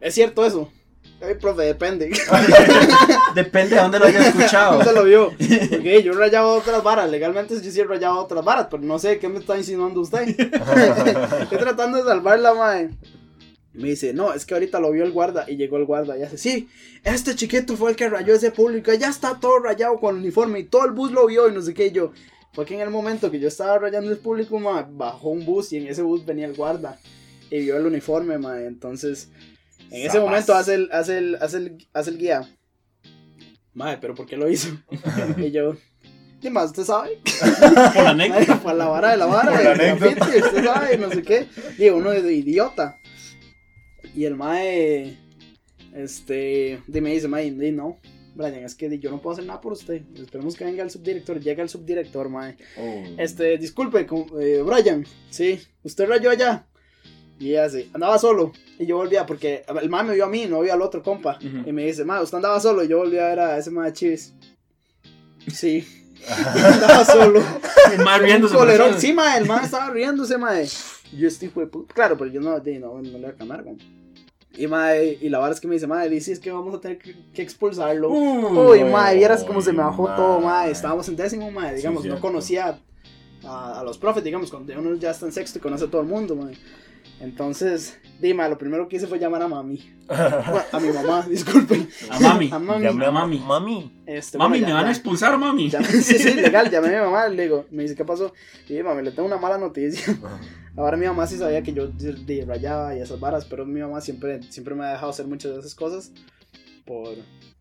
[0.00, 0.70] ¿es cierto eso?
[1.22, 2.10] Ay, profe, depende.
[3.34, 4.78] Depende de dónde lo haya escuchado.
[4.78, 5.30] ¿Dónde lo vio?
[5.30, 7.08] Porque yo rayaba otras varas.
[7.08, 10.28] Legalmente yo sí rayaba otras varas, pero no sé qué me está insinuando usted.
[11.42, 12.90] Estoy tratando de salvarla, mae.
[13.72, 16.22] Me dice, no, es que ahorita lo vio el guarda y llegó el guarda y
[16.22, 16.68] hace, sí,
[17.04, 20.58] este chiquito fue el que rayó ese público, ya está todo rayado con el uniforme
[20.58, 22.12] y todo el bus lo vio y no sé qué y yo.
[22.52, 25.72] Fue que en el momento que yo estaba rayando el público, mae, bajó un bus
[25.72, 26.98] y en ese bus venía el guarda
[27.50, 28.66] y vio el uniforme, mae.
[28.66, 29.30] Entonces,
[29.92, 32.48] en ese momento hace el, hace el, hace el, hace el guía.
[33.74, 34.68] Mae, pero ¿por qué lo hizo?
[35.36, 35.76] y yo,
[36.40, 36.66] ¿qué más?
[36.66, 37.18] ¿Usted sabe?
[37.94, 38.62] Por la anécdota.
[38.62, 40.14] Para la vara de la vara, Por la anécdota.
[40.14, 41.48] graffiti, usted sabe, no sé qué.
[41.78, 42.96] Y uno de idiota.
[44.14, 45.16] Y el mae,
[45.94, 47.98] este, de me dice, mae, no,
[48.34, 50.02] Brian, es que yo no puedo hacer nada por usted.
[50.16, 51.40] Esperemos que venga el subdirector.
[51.40, 52.56] Llega el subdirector, mae.
[52.78, 53.04] Oh.
[53.18, 54.06] Este, disculpe,
[54.40, 56.66] eh, Brian, sí, usted rayó allá.
[57.42, 58.52] Y ella así, andaba solo.
[58.78, 61.38] Y yo volvía, porque el mae me vio a mí, no vio al otro compa.
[61.40, 62.84] Y me dice, mae, usted andaba solo.
[62.84, 64.32] Y yo volví a ver a ese mae de Chivis.
[65.52, 65.84] Sí,
[66.28, 67.42] andaba solo.
[67.92, 68.54] El mae riéndose.
[68.54, 69.00] Colerón.
[69.00, 70.68] Sí, mae, el mae estaba riéndose, mae.
[71.18, 71.92] Yo hijo de puta.
[71.92, 73.76] Claro, pero yo no, no, no le voy a cambiar, güey.
[74.56, 76.80] Y mae, y la verdad es que me dice, mae, dice es que vamos a
[76.80, 78.08] tener que, que expulsarlo.
[78.08, 80.70] Uy, mae, vieras cómo se me bajó todo, mae.
[80.70, 82.78] Estábamos en décimo, mae, digamos, Sí, no conocía
[83.44, 86.02] a, a los profes, digamos, cuando uno ya está en sexto y conoce a todo
[86.02, 86.56] el mundo, mae.
[87.22, 89.78] Entonces, di, mae, lo primero que hice fue llamar a mami.
[90.08, 91.88] Bueno, a mi mamá, disculpen.
[92.10, 92.50] A mami.
[92.52, 92.84] A mami.
[92.84, 93.38] Llamé a mami.
[93.38, 94.02] Mami.
[94.04, 95.70] Este, Mami, bueno, me ya- van a expulsar, mami.
[95.70, 98.32] Llamé- sí, sí, legal, llamé a mi mamá, le digo, me dice, ¿qué pasó?
[98.66, 100.14] Y dije, mami, le tengo una mala noticia.
[100.76, 101.88] Ahora mi mamá sí sabía que yo
[102.46, 105.60] rayaba y esas varas, pero mi mamá siempre, siempre me ha dejado hacer muchas de
[105.60, 106.10] esas cosas
[106.84, 107.08] por...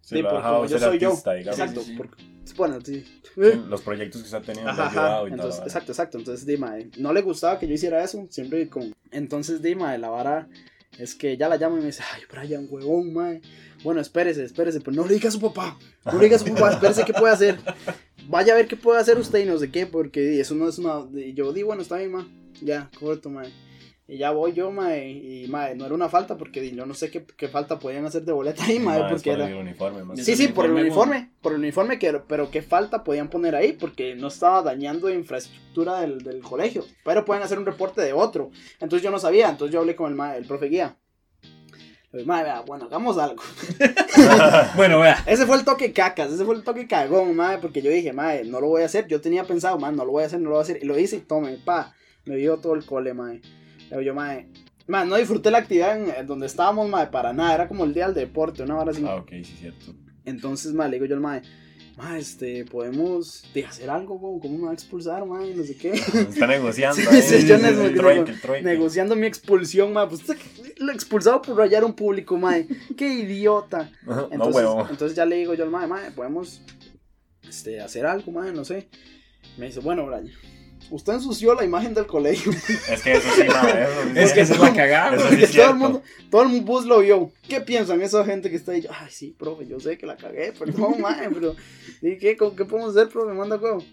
[0.02, 0.34] Se sí, por
[0.68, 1.34] yo yo.
[1.36, 1.60] digamos.
[1.60, 1.98] Exacto, Sí, sí, sí.
[1.98, 2.10] por-
[2.58, 3.04] bueno, sí.
[3.36, 5.24] Sí, Los proyectos que se ha tenido Ajá, han ajá.
[5.24, 5.66] y Entonces, todo.
[5.68, 6.18] exacto, exacto.
[6.18, 8.94] Entonces, Dima, eh, no le gustaba que yo hiciera eso, siempre con...
[9.12, 10.50] Entonces, Dima, la vara
[10.98, 13.42] es que ya la llamo y me dice, ay, Brian, huevón, mae.
[13.84, 15.78] Bueno, espérese, espérese, pero no le diga a su papá.
[16.06, 17.58] No le diga a su papá, espérese qué puede hacer.
[18.28, 20.78] Vaya a ver qué puede hacer usted y no sé qué, porque eso no es
[20.78, 21.06] una...
[21.18, 22.28] Y yo di, bueno, está bien, ma.
[22.62, 23.50] Ya, corto, mae.
[24.12, 27.10] Y ya voy yo, mae, y mae, no era una falta, porque yo no sé
[27.10, 29.48] qué, qué falta podían hacer de boleta ahí, mae, porque por era...
[29.50, 33.06] el uniforme, más Sí, sí, por el uniforme, por el uniforme, que, pero qué falta
[33.06, 37.66] podían poner ahí, porque no estaba dañando infraestructura del, del colegio, pero pueden hacer un
[37.66, 38.52] reporte de otro.
[38.82, 40.98] Entonces yo no sabía, entonces yo hablé con el, ma- el profe guía.
[42.12, 43.42] Le dije, "Mae, vea, bueno, hagamos algo.
[44.76, 45.24] Bueno, vea.
[45.26, 48.44] Ese fue el toque cacas, ese fue el toque cagón, madre, porque yo dije, madre,
[48.44, 49.08] no lo voy a hacer.
[49.08, 50.80] Yo tenía pensado, madre, no lo voy a hacer, no lo voy a hacer.
[50.82, 51.94] Y lo hice y tome, pa,
[52.26, 53.42] me vio todo el cole, madre.
[53.92, 54.48] Le digo yo, madre,
[54.88, 57.56] madre, no disfruté la actividad en, donde estábamos, madre, para nada.
[57.56, 59.04] Era como el día del deporte, una hora así.
[59.06, 59.94] Ah, ok, sí, cierto.
[60.24, 61.42] Entonces, madre, le digo yo al madre,
[61.98, 65.54] madre, este, podemos de hacer algo, güey, ¿cómo me va a expulsar, madre?
[65.56, 65.92] No sé qué.
[66.30, 66.96] Está negociando.
[66.96, 68.64] Sí, ahí, sí, yo el trueque, el trueque.
[68.64, 70.16] Negociando mi expulsión, madre.
[70.16, 72.68] Pues lo expulsado por rayar un público, madre.
[72.98, 73.92] Qué idiota.
[74.06, 74.88] No, Entonces, huevo.
[74.90, 76.62] entonces ya le digo yo al mae, mae, podemos
[77.48, 78.88] este, hacer algo, mae, no sé.
[79.58, 80.30] Me dice, bueno, Brian,
[80.90, 82.52] usted ensució la imagen del colegio.
[82.52, 84.10] Es que eso sí, ma, eso sí.
[84.20, 87.00] Es que es la cagada, sí es Porque todo el mundo, todo el bus lo
[87.00, 87.32] vio.
[87.48, 88.86] ¿Qué piensan esa gente que está ahí?
[88.90, 91.56] Ay, sí, profe, yo sé que la cagué, perdón, mae, pero
[92.02, 93.34] ¿y qué, ¿Cómo- ¿qué podemos hacer, profe?
[93.34, 93.84] Manda huevo.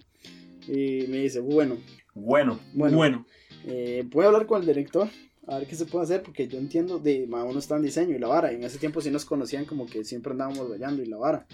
[0.67, 1.77] Y me dice, bueno,
[2.15, 3.27] Bueno, bueno, Bueno.
[3.67, 5.09] eh, voy a hablar con el director.
[5.47, 8.15] A ver qué se puede hacer, porque yo entiendo de ma, uno está en diseño
[8.15, 8.53] y la vara.
[8.53, 11.47] Y en ese tiempo sí nos conocían como que siempre andábamos rayando y la vara.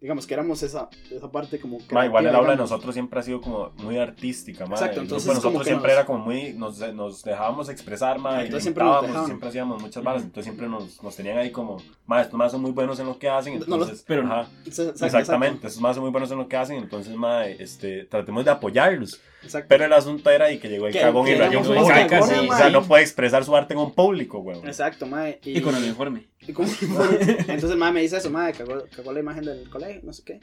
[0.00, 1.78] Digamos que éramos esa, esa parte como.
[1.90, 4.76] ma, igual el aula de nosotros siempre ha sido como muy artística, ma.
[4.76, 8.38] Exacto, El entonces grupo nosotros siempre nos- era como muy, nos, nos dejábamos expresar, ma,
[8.42, 11.82] y Entonces siempre nos siempre hacíamos muchas balas, entonces siempre nos, nos tenían ahí como,
[12.06, 14.48] ma, estos más son muy buenos en lo que hacen, No, los- entonces, pero- ajá,
[14.64, 18.46] Exacto, exactamente, estos más son muy buenos en lo que hacen, entonces, ma, este, tratemos
[18.46, 19.66] de apoyarlos, Exacto.
[19.68, 21.74] pero el asunto era y que llegó el Que- cagón que y rayó un o
[21.74, 24.66] ma, sea, y- no puede expresar su arte en un público, weón.
[24.66, 25.40] Exacto, mae.
[25.44, 26.26] Y, Y con el uniforme.
[27.48, 30.40] entonces mae me dice eso, mae, cagó, cagó la imagen del colegio, no sé qué.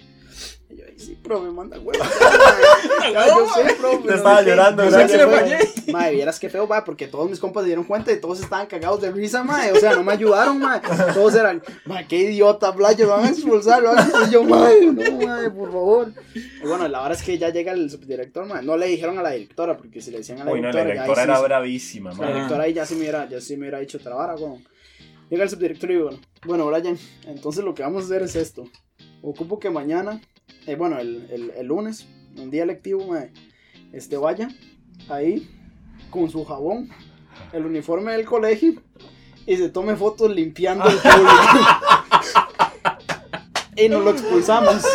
[0.69, 2.03] Y yo, "Ay, sí, profe, manda huevo.
[3.13, 4.07] Ya, yo sé, profe.
[4.07, 4.49] Te estaba sé qué".
[4.51, 7.85] llorando, Yo sé que le vieras qué feo, mae, porque todos mis compas se dieron
[7.85, 9.71] cuenta y todos estaban cagados de risa, mae.
[9.71, 10.81] O sea, no me ayudaron, mae.
[11.13, 14.29] Todos eran, mae, qué idiota, Blayo, lo van a expulsar, lo van a expulsar.
[14.29, 16.11] Y yo, mae, no, mae, por favor.
[16.35, 18.61] Y bueno, la verdad es que ya llega el subdirector, mae.
[18.63, 20.83] No le dijeron a la directora, porque si le decían a la Uy, no, la
[20.83, 22.27] directora, ya ahí directora sí era bravísima, la ma.
[22.27, 24.63] directora ahí ya sí me hubiera, ya sí me hubiera dicho otra vara, weón.
[25.29, 26.09] Llega el subdirector y digo,
[26.45, 28.65] bueno, bueno, Brian, entonces lo que vamos a hacer es esto.
[29.21, 30.21] Ocupo que mañana,
[30.65, 33.31] eh, bueno, el, el, el lunes, un día lectivo, mae,
[33.91, 34.49] este vaya
[35.09, 35.49] ahí
[36.09, 36.89] con su jabón,
[37.51, 38.81] el uniforme del colegio
[39.45, 41.31] y se tome fotos limpiando el público.
[43.75, 44.85] y nos lo expulsamos.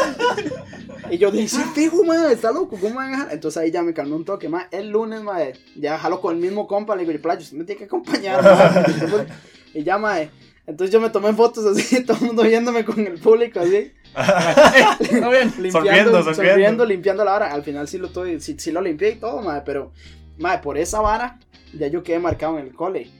[1.10, 3.32] Y yo dije, sí, fijo, madre, está loco, ¿cómo van a dejar?
[3.34, 6.40] Entonces ahí ya me calmé un toque, más el lunes, madre, ya jalo con el
[6.40, 9.26] mismo compa, le digo, yo, playo, usted me tiene que acompañar, mae".
[9.74, 10.30] y ya, madre,
[10.66, 13.92] Entonces yo me tomé fotos así, todo el mundo viéndome con el público así.
[14.14, 15.52] Está bien.
[15.58, 16.84] limpiando, Sorbiendo, sorbiendo, sorbiendo.
[16.84, 17.52] limpiando la vara.
[17.52, 19.92] Al final sí lo, tuve- sí, sí lo limpié y todo, madre, pero,
[20.38, 21.38] madre, por esa vara
[21.72, 23.10] ya yo quedé marcado en el cole.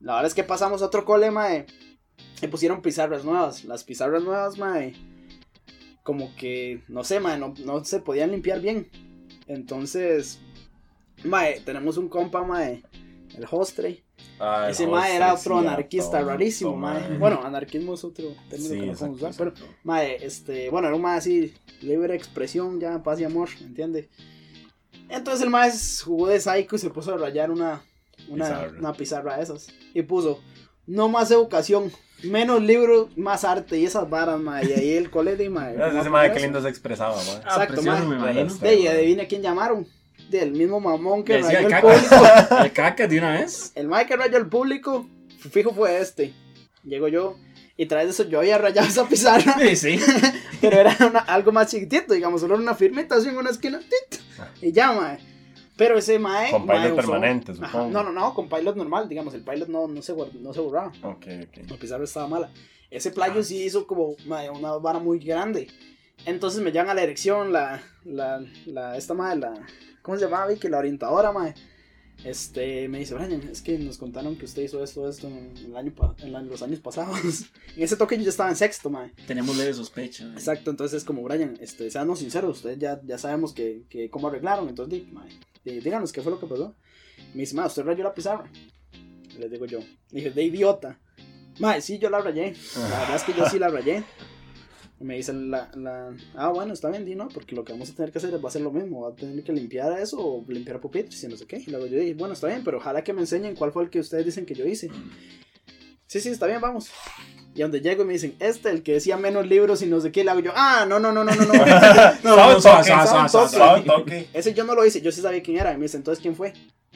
[0.00, 1.66] La verdad es que pasamos a otro cole, madre,
[2.42, 3.64] y pusieron pizarras nuevas.
[3.64, 4.94] Las pizarras nuevas, madre,
[6.02, 8.90] como que, no sé, madre, no, no se podían limpiar bien.
[9.46, 10.40] Entonces,
[11.24, 12.82] madre, tenemos un compa, madre,
[13.36, 14.02] el hostre.
[14.38, 17.08] Ay, Ese no, mae era otro sí, anarquista tonto, rarísimo, mae.
[17.08, 17.18] mae.
[17.18, 19.52] Bueno, anarquismo es otro término Sí, que no podemos usar, pero
[19.82, 24.08] mae, este, bueno, era un mae así, libre expresión, ya, paz y amor, ¿me entiende?
[25.08, 25.70] Entonces el mae
[26.04, 27.82] jugó de psycho y se puso a rayar una,
[28.28, 28.78] una, Pizarra.
[28.78, 29.68] una pizarra de esas.
[29.94, 30.40] Y puso,
[30.86, 31.90] no más educación,
[32.24, 34.66] menos libros, más arte y esas varas, mae.
[34.68, 35.74] Y ahí el colegio, mae.
[35.74, 37.36] Gracias, ¿cómo Ese que poner lindo se expresaba, mae.
[37.44, 38.08] Ah, Exacto, precioso, mae.
[38.08, 38.54] me imagino.
[38.56, 39.86] De ahí, adivina quién llamaron.
[40.30, 42.16] Del mismo mamón que rayó el el público.
[42.64, 43.72] El caca de una vez.
[43.74, 45.08] El mae que rayó el público,
[45.50, 46.32] fijo fue este.
[46.84, 47.36] Llego yo.
[47.76, 49.56] Y tras de eso yo había rayado esa pizarra.
[49.60, 50.00] Sí, sí.
[50.60, 53.78] Pero era una- algo más chiquitito, digamos, solo era una firmita así en una esquina.
[53.78, 54.20] tit,
[54.62, 55.18] Y ya, mae.
[55.76, 56.50] Pero ese mae.
[56.50, 57.90] Con mae, pilot usó- permanente, Ajá, supongo.
[57.90, 60.90] No, no, no, con pilot normal, digamos, el pilot no, no, se, no se borraba.
[61.02, 61.70] Ok, ok.
[61.70, 62.50] La pizarra estaba mala.
[62.90, 65.68] Ese playo sí hizo como mae, una vara muy grande.
[66.24, 69.66] Entonces me llaman a la dirección, la, la, la, esta madre, la,
[70.02, 70.46] ¿cómo se llamaba?
[70.48, 70.68] Vicky?
[70.68, 71.54] La orientadora, mae.
[72.24, 75.76] Este, me dice, Brian, es que nos contaron que usted hizo esto, esto en, el
[75.76, 77.20] año, en los años pasados.
[77.76, 79.12] en ese toque yo ya estaba en sexto, mae.
[79.26, 80.24] Tenemos leve sospecha.
[80.24, 80.30] ¿eh?
[80.32, 84.28] Exacto, entonces es como, Brian, este, seamos sinceros, ustedes ya, ya sabemos que, que cómo
[84.28, 85.04] arreglaron, entonces,
[85.64, 86.74] di- díganos qué fue lo que pasó.
[87.34, 88.50] Me dice, mae, usted rayó la pizarra.
[89.38, 89.78] Les digo yo,
[90.10, 90.98] dije, de idiota.
[91.60, 92.54] Mae, sí, yo la rayé.
[92.76, 94.02] La verdad es que yo sí la rayé.
[94.98, 97.90] Y me dice la, la, ah, bueno, está bien, di no, porque lo que vamos
[97.90, 99.98] a tener que hacer es va a ser lo mismo, va a tener que limpiar
[100.00, 101.58] eso o limpiar pupitres y no sé qué.
[101.58, 103.90] Y luego yo dije, bueno, está bien, pero ojalá que me enseñen cuál fue el
[103.90, 104.90] que ustedes dicen que yo hice.
[106.06, 106.90] Sí, sí, está bien, vamos.
[107.54, 110.12] Y donde llego y me dicen, este, el que decía menos libros y no sé
[110.12, 111.52] qué, le hago yo, ah, no, no, no, no, no, no.
[112.22, 112.36] No,
[113.28, 114.28] toque, toque.
[114.32, 115.72] Ese yo no lo hice, yo sí sabía quién era.
[115.72, 116.52] Y me dice, entonces, ¿quién fue?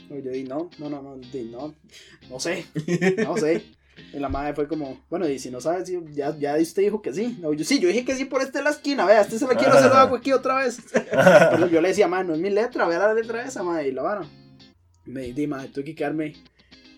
[0.09, 1.75] Y yo dije, no, no, no, no, no,
[2.31, 2.67] no sé,
[3.25, 3.65] no sé.
[4.13, 7.01] Y la madre fue como, bueno, y si no sabes, sí, ya, ya usted dijo
[7.03, 7.39] que sí.
[7.41, 9.47] No, yo sí, yo dije que sí por esta es la esquina, vea, este se
[9.47, 10.79] la quiero hacer, lo hago aquí otra vez.
[10.93, 13.93] Pero yo le decía, madre, no es mi letra, vea la letra esa, madre, y
[13.93, 14.23] la vara.
[15.07, 16.35] Y me di, madre, tuve que quedarme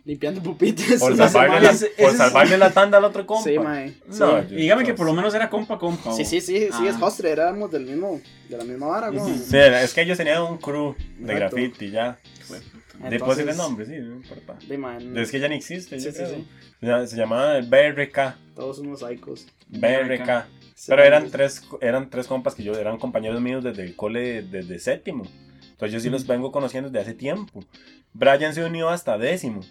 [0.04, 1.00] limpiando pupitres.
[1.00, 3.44] Por salvarle, la, por salvarle la tanda al otro compa.
[3.50, 3.94] Sí, madre.
[4.18, 6.12] No, dígame que por lo menos era compa, compa.
[6.14, 6.88] Sí, sí, sí, sí, Ah.
[6.88, 9.34] es hostre, éramos del mismo, de la misma vara, güey.
[9.38, 11.56] Sí, es que ellos tenían un crew de Exacto.
[11.56, 12.18] graffiti ya.
[12.46, 12.58] Fue
[12.92, 13.10] puta.
[13.10, 14.58] Después Entonces- el nombre, sí, no importa.
[14.66, 16.46] De man, Es que ya ni existe, Sí, yo sí, sí.
[16.80, 18.36] Ya, Se llamaba el BRK.
[18.54, 19.46] todos unos psicos.
[19.68, 20.46] BRK.
[20.88, 24.78] Pero eran tres, eran tres compas que yo eran compañeros míos desde el cole, desde
[24.78, 25.24] séptimo.
[25.82, 27.64] Entonces yo sí los vengo conociendo desde hace tiempo.
[28.14, 29.62] Brian se unió hasta décimo.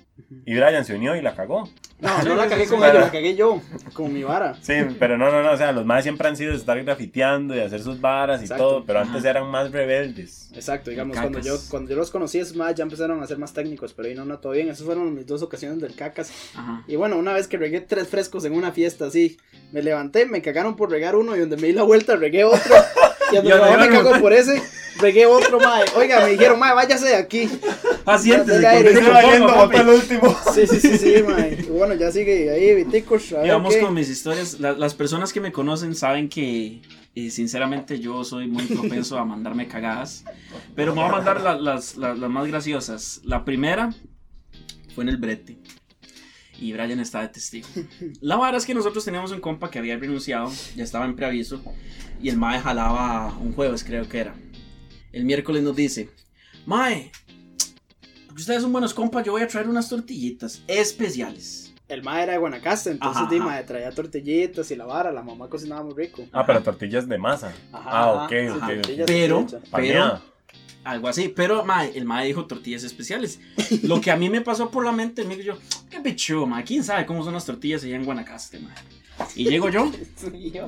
[0.45, 1.69] Y Brian se unió y la cagó.
[1.99, 3.61] No, no la cagué con ellos, la cagué yo,
[3.93, 4.57] con mi vara.
[4.61, 5.51] Sí, pero no, no, no.
[5.51, 8.43] O sea, los más siempre han sido de estar grafiteando y hacer sus varas y
[8.43, 8.63] Exacto.
[8.63, 8.85] todo.
[8.85, 10.51] Pero antes eran más rebeldes.
[10.53, 13.53] Exacto, digamos, cuando yo, cuando yo los conocí, esos más ya empezaron a ser más
[13.53, 14.67] técnicos, pero ahí no, no, todo bien.
[14.67, 16.29] Esas fueron mis dos ocasiones del cacas.
[16.55, 16.83] Ajá.
[16.87, 19.37] Y bueno, una vez que regué tres frescos en una fiesta así,
[19.71, 22.59] me levanté, me cagaron por regar uno y donde me di la vuelta regué otro.
[23.31, 24.61] Y mi mamá yo me me cagó por ese,
[24.99, 25.85] regué otro, mae.
[25.95, 27.49] Oiga, me dijeron, mae, váyase de aquí.
[28.03, 28.89] Pacientes, Dale aire.
[28.93, 30.37] con Ese ese valiendo, compa, botó el último.
[30.53, 31.55] Sí, sí, sí, sí, mae.
[31.69, 33.31] Bueno, ya sigue ahí, Viticos.
[33.33, 33.81] A Y vamos qué.
[33.81, 34.59] con mis historias.
[34.59, 36.81] La- las personas que me conocen saben que,
[37.29, 40.23] sinceramente, yo soy muy propenso a mandarme cagadas.
[40.75, 43.21] Pero me voy a mandar la- las, las- las más graciosas.
[43.23, 43.91] La primera
[44.95, 45.57] fue en el brete.
[46.61, 47.67] Y Brian está de testigo.
[48.21, 51.61] La verdad es que nosotros teníamos un compa que había renunciado, ya estaba en preaviso.
[52.21, 54.35] Y el Mae jalaba un jueves, creo que era.
[55.11, 56.09] El miércoles nos dice:
[56.67, 57.11] Mae,
[58.27, 61.73] porque ustedes son buenos compas, yo voy a traer unas tortillitas especiales.
[61.89, 63.43] El mae era de Guanacaste, entonces Ajá, ajá.
[63.43, 66.25] mae, traía tortillitas y la vara, la mamá cocinaba muy rico.
[66.31, 67.51] Ah, pero tortillas de masa.
[67.73, 69.05] Ajá, ah, ok, ok.
[69.05, 69.45] Pero-.
[69.69, 70.21] Paneada.
[70.83, 73.39] Algo así, pero mae, el mae dijo tortillas especiales.
[73.83, 76.63] Lo que a mí me pasó por la mente, me dijo yo, qué bicho, mae,
[76.63, 78.73] quién sabe cómo son las tortillas allá en Guanacaste, mae.
[79.35, 79.91] Y llego yo,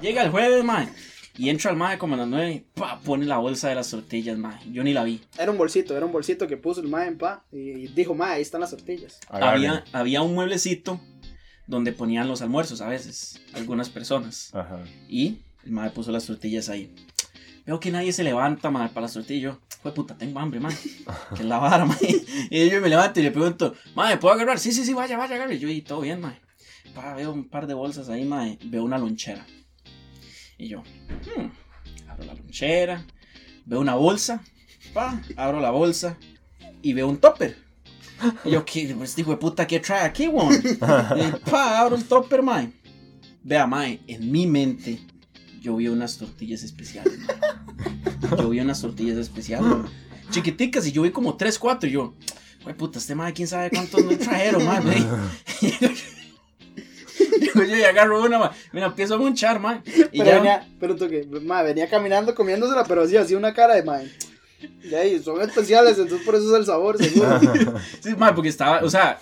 [0.02, 0.88] llega el jueves, mae,
[1.36, 4.38] y entra el mae como a las nueve, pa, pone la bolsa de las tortillas,
[4.38, 4.60] mae.
[4.72, 5.22] Yo ni la vi.
[5.38, 8.36] Era un bolsito, era un bolsito que puso el mae en pa y dijo, mae,
[8.36, 9.20] ahí están las tortillas.
[9.30, 11.02] Había, había un mueblecito
[11.66, 14.54] donde ponían los almuerzos a veces, algunas personas.
[14.54, 14.84] Ajá.
[15.10, 16.94] Y el mae puso las tortillas ahí.
[17.66, 19.54] Veo que nadie se levanta, mae, para las tortillas.
[19.54, 20.76] Yo, Fue puta, tengo hambre, mae.
[21.36, 21.88] Que es la vara.
[22.50, 24.60] Y yo me levanto y le pregunto, mae, ¿puedo agarrar?
[24.60, 25.58] Sí, sí, sí, vaya, vaya, agarre.
[25.58, 26.40] Yo, y todo bien, mae.
[26.94, 28.60] Pa, veo un par de bolsas ahí, mae.
[28.66, 29.46] Veo una lonchera.
[30.58, 33.06] Y yo, hmm, abro la lonchera.
[33.66, 34.44] Veo una bolsa.
[34.94, 36.18] Pa, abro la bolsa.
[36.82, 37.58] Y veo un topper.
[38.44, 38.96] Y yo, ¿qué?
[39.02, 40.54] Este hijo de puta, ¿qué trae aquí, weón?
[40.64, 42.74] Y pa, abro el topper, mae.
[43.42, 45.00] Vea, mae, en mi mente,
[45.64, 47.18] yo vi unas tortillas especiales.
[48.38, 49.72] Yo vi unas tortillas especiales,
[50.32, 52.16] chiquiticas, y yo vi como 3, 4, y yo,
[52.64, 54.64] güey, puta, este mae, quién sabe cuántos me trajeron.
[57.40, 59.82] Digo yo y agarro una, mae, me la empiezo a monchar, mae.
[59.86, 63.54] Y Pero ya, venía, pero tú que, mae, venía caminando comiéndosela, pero así, así una
[63.54, 64.10] cara de mae.
[64.84, 67.40] Y ahí, son especiales, entonces por eso es el sabor, seguro.
[68.02, 69.20] sí, mae, porque estaba, o sea,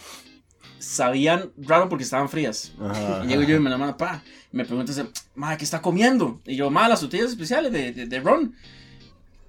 [0.81, 2.73] sabían raro porque estaban frías.
[2.81, 3.21] Ajá.
[3.23, 4.23] Y llego yo y me la mando, pa.
[4.51, 4.91] Y me pregunta,
[5.35, 6.41] madre, ¿qué está comiendo?
[6.45, 8.55] Y yo, ma, las tortillas especiales de, de, de Ron.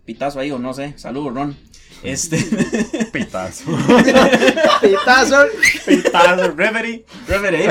[0.05, 0.95] Pitazo ahí, o no sé.
[0.97, 1.57] Saludos, Ron.
[2.03, 2.37] Este.
[3.13, 3.65] Pitazo.
[4.81, 5.47] Pitazo.
[5.87, 6.53] Pitazo.
[6.57, 7.05] Reverie.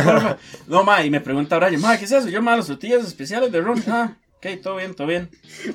[0.04, 0.38] Porfa.
[0.68, 2.30] No, ma, y me pregunta Brian, ma, ¿qué es eso?
[2.30, 3.84] Yo, ma, las tortillas especiales de Ron.
[3.88, 5.30] Ah, ok, todo bien, todo bien.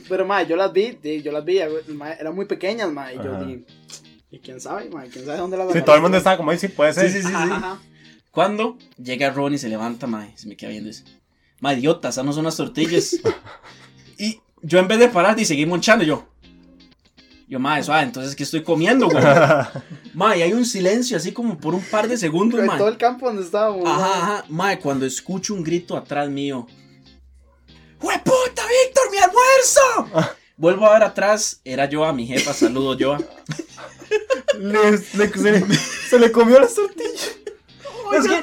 [0.09, 3.14] Pero mae, yo las vi, yo las vi, mae, eran muy pequeñas, mae.
[3.14, 3.64] Y yo dije,
[4.37, 5.09] ¿y quién sabe, mae?
[5.09, 5.87] ¿Quién sabe dónde las Sí, agarraste?
[5.87, 7.11] todo el mundo estaba como ahí, sí, puede ser.
[7.11, 7.53] Sí, sí, sí, Ajá, sí.
[7.53, 7.79] ajá.
[8.31, 11.05] Cuando llega Ron y se levanta, ma, y se me queda viendo eso.
[11.61, 13.16] Ma, idiota, esas no son las tortillas.
[14.18, 16.27] y yo en vez de parar y seguir monchando, yo.
[17.49, 19.25] Yo, ma, suave, entonces, ¿qué estoy comiendo, güey?
[20.14, 22.77] ma, y hay un silencio así como por un par de segundos, En ma.
[22.77, 23.85] todo el campo donde estábamos.
[23.85, 23.92] mae.
[23.92, 24.44] Ajá, ajá.
[24.49, 26.66] Ma, cuando escucho un grito atrás mío.
[28.03, 30.35] ¡Hue puta, Víctor, mi almuerzo!
[30.59, 33.16] Vuelvo a ver atrás, era yo a mi jefa, saludo yo.
[34.59, 34.98] Le- le-
[35.32, 35.64] se, le,
[36.09, 37.30] se le comió las tortillas.
[38.12, 38.40] Es que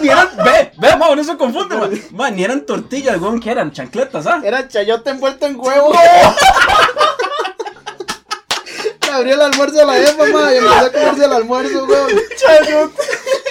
[0.00, 1.90] ni eran, ve, ve, ma, no se confunde, ma.
[2.12, 4.40] Ma, ni eran tortillas, weón, que eran chancletas, ¿ah?
[4.44, 5.92] Era chayote envuelto en huevo.
[9.02, 12.10] Le abrió el almuerzo a la jefa, mae, y empezó a comerse el almuerzo, weón.
[12.36, 13.02] Chayote.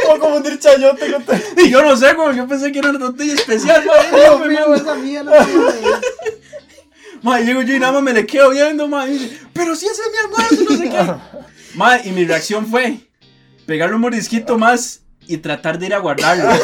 [0.05, 1.25] ¿Cómo confundir chayote con
[1.57, 4.17] Y yo no sé, weón, yo pensé que era una tortilla especial, ma.
[4.17, 5.45] Dios mío, esa mierda.
[7.21, 9.05] Ma, llego yo y nada más me le quedo viendo, ma.
[9.05, 11.05] Y dice, pero si ese es mi almuerzo, no sé qué.
[12.03, 12.97] Y mi reacción fue
[13.65, 16.49] pegarle un mordisquito más y tratar de ir a guardarlo.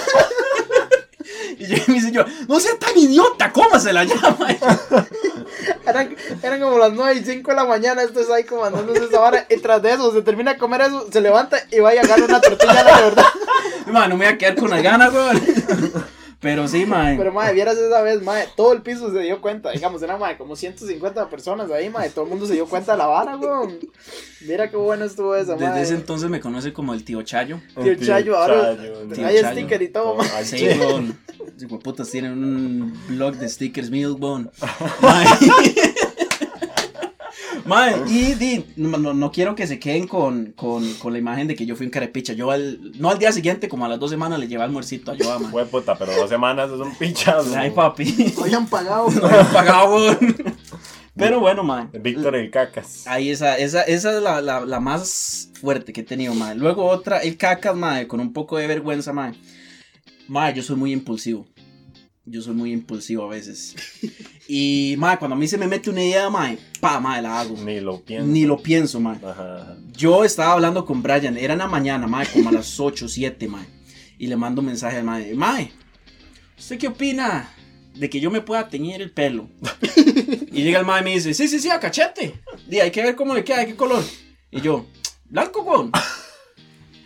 [1.57, 4.47] Y yo, me dice yo, no sea tan idiota, cómasela ya, ma.
[5.87, 9.19] Eran, eran como las 9 y 5 de la mañana, esto es ahí comandándose esa
[9.21, 9.45] vara.
[9.49, 12.25] Y tras de eso, se termina de comer eso, se levanta y va y agarra
[12.25, 13.25] una tortilla, de verdad.
[13.87, 15.41] Ma, no me voy a quedar con las ganas, weón.
[16.45, 17.15] Pero sí, ma.
[17.17, 19.71] Pero, madre, vieras esa vez, madre, todo el piso se dio cuenta.
[19.71, 22.11] Digamos, eran, madre, como 150 personas ahí, madre.
[22.11, 23.79] Todo el mundo se dio cuenta de la vara, weón.
[24.41, 27.59] Mira qué bueno estuvo esa, Desde ese entonces me conoce como el tío Chayo.
[27.81, 29.51] Tío Chayo, ahora Chayo, Tío hay Chayo.
[29.53, 30.29] sticker y todo, madre.
[30.35, 31.17] Ay, Sí, weón.
[31.57, 34.51] Sí, putas tienen un blog de stickers weón.
[35.01, 35.25] Mae.
[37.65, 41.47] Mae, y di, no, no- no quiero que se queden con, con, con la imagen
[41.47, 42.33] de que yo fui un carepicha.
[42.33, 45.15] Yo al, no al día siguiente, como a las dos semanas le llevé almuercito a
[45.19, 45.51] Joa, mae.
[45.51, 47.55] Fue puta, pero dos semanas es un pichazo.
[47.57, 48.33] Ay, papi.
[48.41, 49.09] Habían pagado.
[49.09, 50.15] No han pagado.
[51.15, 51.87] Pero bueno, mae.
[51.93, 53.07] Víctor el cacas.
[53.07, 56.55] Ahí esa, esa, esa es la, la, la más fuerte que he tenido, mae.
[56.55, 59.33] Luego otra, el cacas, mae, con un poco de vergüenza, mae.
[60.27, 61.47] Mae, yo soy muy impulsivo.
[62.27, 63.75] Yo soy muy impulsivo a veces.
[64.47, 67.55] Y, mae, cuando a mí se me mete una idea, mae, pa, mae, la hago.
[67.63, 68.27] Ni lo pienso.
[68.27, 69.17] Ni lo pienso, mae.
[69.23, 69.77] Ajá.
[69.95, 73.47] Yo estaba hablando con Brian, era en la mañana, mae, como a las 8, 7,
[73.47, 73.65] mae.
[74.17, 75.71] Y le mando un mensaje al mae, mae,
[76.57, 77.51] ¿usted qué opina
[77.95, 79.47] de que yo me pueda teñir el pelo?
[80.51, 82.33] y llega el mae y me dice, sí, sí, sí, a cachete.
[82.69, 84.03] Y hay que ver cómo le queda, de qué color.
[84.51, 84.85] Y yo,
[85.25, 85.91] blanco, weón.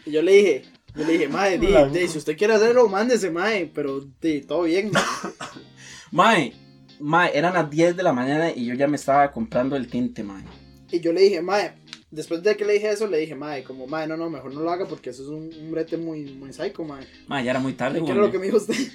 [0.06, 0.66] Y yo le dije,
[1.00, 1.58] yo le dije, madre,
[1.94, 3.72] di, si usted quiere hacerlo, mándese, madre.
[3.74, 5.04] Pero, di, todo bien, mae.
[6.12, 6.54] Mae,
[7.00, 10.24] mae, eran las 10 de la mañana y yo ya me estaba comprando el tinte,
[10.24, 10.44] mae.
[10.92, 11.74] Y yo le dije, mae,
[12.10, 14.62] después de que le dije eso, le dije, mae, como, mae, no, no, mejor no
[14.62, 17.06] lo haga porque eso es un, un brete muy, muy psycho, mae.
[17.28, 18.18] Mae, ya era muy tarde, ¿Qué weón.
[18.18, 18.76] era lo que me dijo usted?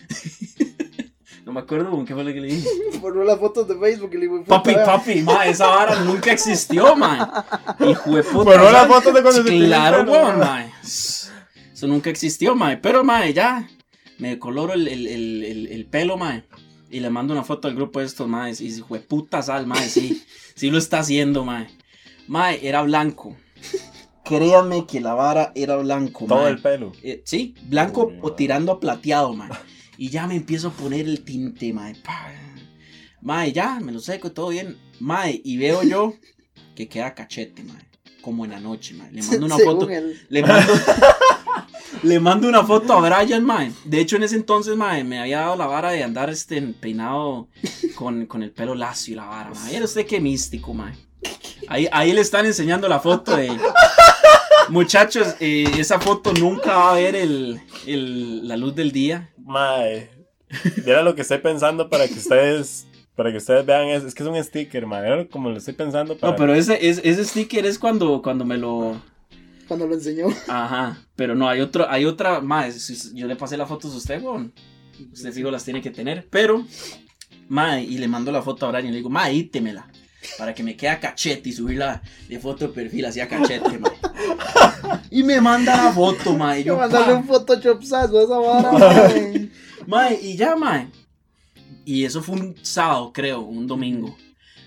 [1.44, 2.66] No me acuerdo, weón, qué fue lo que le dije.
[3.00, 6.32] Borró las fotos de Facebook y le digo, puta, Papi, papi, mae, esa vara nunca
[6.32, 7.20] existió, mae.
[7.80, 8.44] Hijo de puta.
[8.44, 10.72] Borró las fotos de cuando se Claro, weón, mae.
[11.74, 12.76] Eso nunca existió, mae.
[12.78, 13.68] Pero, mae, ya.
[14.18, 16.44] Me coloro el, el, el, el, el pelo, mae.
[16.90, 18.54] Y le mando una foto al grupo de estos, mae.
[18.58, 20.22] Y hijo de puta sal, mae, sí.
[20.54, 21.66] Sí lo está haciendo, mae.
[22.28, 23.36] Mae, era blanco.
[24.24, 26.52] Créanme que la vara era blanco, Todo mae.
[26.52, 26.92] el pelo.
[27.02, 28.36] Eh, sí, blanco Uy, o mae.
[28.36, 29.50] tirando a plateado, mae.
[29.98, 31.94] Y ya me empiezo a poner el tinte, mae.
[33.20, 34.76] Mae, ya, me lo seco y todo bien.
[35.00, 36.14] Mae, y veo yo
[36.76, 37.82] que queda cachete, mae.
[38.22, 39.10] Como en la noche, mae.
[39.12, 39.90] Le mando una Según foto.
[39.90, 40.18] él.
[40.30, 40.72] Le mando,
[42.02, 43.72] le mando una foto a Brian, mae.
[43.84, 47.48] De hecho, en ese entonces, mae, me había dado la vara de andar este peinado
[47.94, 49.76] con, con el pelo lacio y la vara, mae.
[49.76, 50.94] Era usted qué místico, mae.
[51.68, 53.50] Ahí, ahí le están enseñando la foto de.
[54.68, 59.30] Muchachos, eh, esa foto nunca va a ver el, el- la luz del día.
[59.38, 60.10] Mae.
[60.86, 62.86] Mira lo que estoy pensando para que ustedes.
[63.14, 64.86] Para que ustedes vean, es, es que es un sticker.
[64.86, 66.32] Mira como lo estoy pensando para.
[66.32, 69.00] No, pero ese, ese, ese sticker es cuando, cuando me lo.
[69.66, 70.26] Cuando lo enseñó.
[70.48, 74.22] Ajá, pero no, hay otro, hay otra, más, yo le pasé las fotos a usted,
[74.22, 74.52] weón.
[75.12, 76.64] Usted fijo las tiene que tener, pero,
[77.48, 79.88] mae, y le mando la foto a Brian y le digo, mae, ítemela,
[80.38, 83.78] para que me quede a cachete y subirla de foto de perfil así a cachete,
[83.78, 83.92] mae.
[85.10, 89.50] Y me manda la foto, mae, y Yo mandarle un photoshopsazo a esa vara, mae.
[89.86, 90.88] mae, y ya, mae.
[91.84, 94.16] Y eso fue un sábado, creo, un domingo.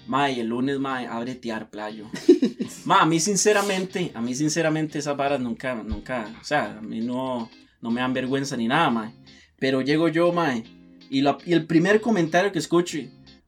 [0.07, 2.05] Mae, el lunes, mae, a bretear, playo.
[2.85, 7.01] Ma, a mí sinceramente, a mí sinceramente esas varas nunca, nunca, o sea, a mí
[7.01, 7.49] no,
[7.81, 9.11] no me dan vergüenza ni nada, mae.
[9.59, 10.63] Pero llego yo, mae,
[11.09, 12.97] y, la- y el primer comentario que escucho,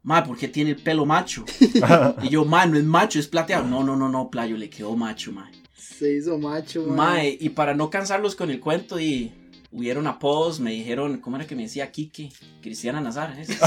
[0.03, 1.45] mae, ¿por qué tiene el pelo macho?
[2.23, 3.65] Y yo, mae, no es macho, es plateado.
[3.65, 5.51] No, no, no, no, playo, le quedó macho, mae.
[5.73, 6.95] Se hizo macho, mae.
[6.97, 9.31] Mae, y para no cansarlos con el cuento y
[9.71, 12.31] hubieron apodos, me dijeron, ¿cómo era que me decía Kike?
[12.61, 13.49] Cristiana Nazar, ¿es?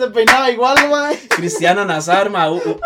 [0.00, 1.18] Es se peinaba igual, mae.
[1.28, 2.50] Cristiana Nazar, mae.
[2.50, 2.80] u- u-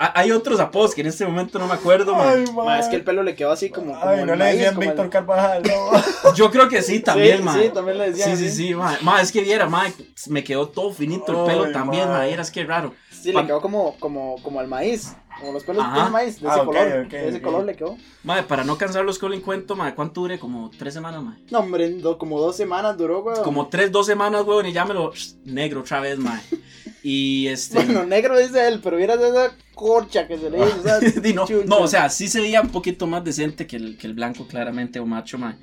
[0.00, 2.14] a- Hay otros apodos que en este momento no me acuerdo.
[2.14, 3.98] Mae, es que el pelo le quedó así como.
[3.98, 6.32] como Ay, no le maíz, decían como el- Víctor Carvajal, no.
[6.34, 7.62] Yo creo que sí, también, sí, mae.
[7.62, 8.36] Sí, también le decían.
[8.36, 8.96] Sí, sí, sí, mae.
[9.02, 9.92] Mae, es que viera, mae,
[10.28, 12.18] me quedó todo finito el pelo Ay, también, mae.
[12.18, 12.92] mae, eras que raro.
[13.10, 15.14] Sí, le quedó como, como, como el maíz.
[15.44, 16.04] Como los pelos Ajá.
[16.04, 16.40] del maíz.
[16.40, 17.08] De Ah, ese ok, color.
[17.08, 17.96] de ese color le quedó.
[18.22, 20.38] Mae, para no cansarlos con el cuento, mae, ¿cuánto duré?
[20.38, 21.36] Como tres semanas, mae.
[21.50, 23.44] No, hombre, do- como dos semanas duró, weón.
[23.44, 25.12] Como tres, dos semanas, weón, y ya me lo
[25.44, 26.40] negro otra vez, mae.
[27.06, 27.74] Y este.
[27.84, 31.34] Bueno, negro dice él, pero vieras esa corcha que se le hizo.
[31.34, 34.14] no, no, o sea, sí se veía un poquito más decente que el, que el
[34.14, 35.56] blanco, claramente, o macho, mae.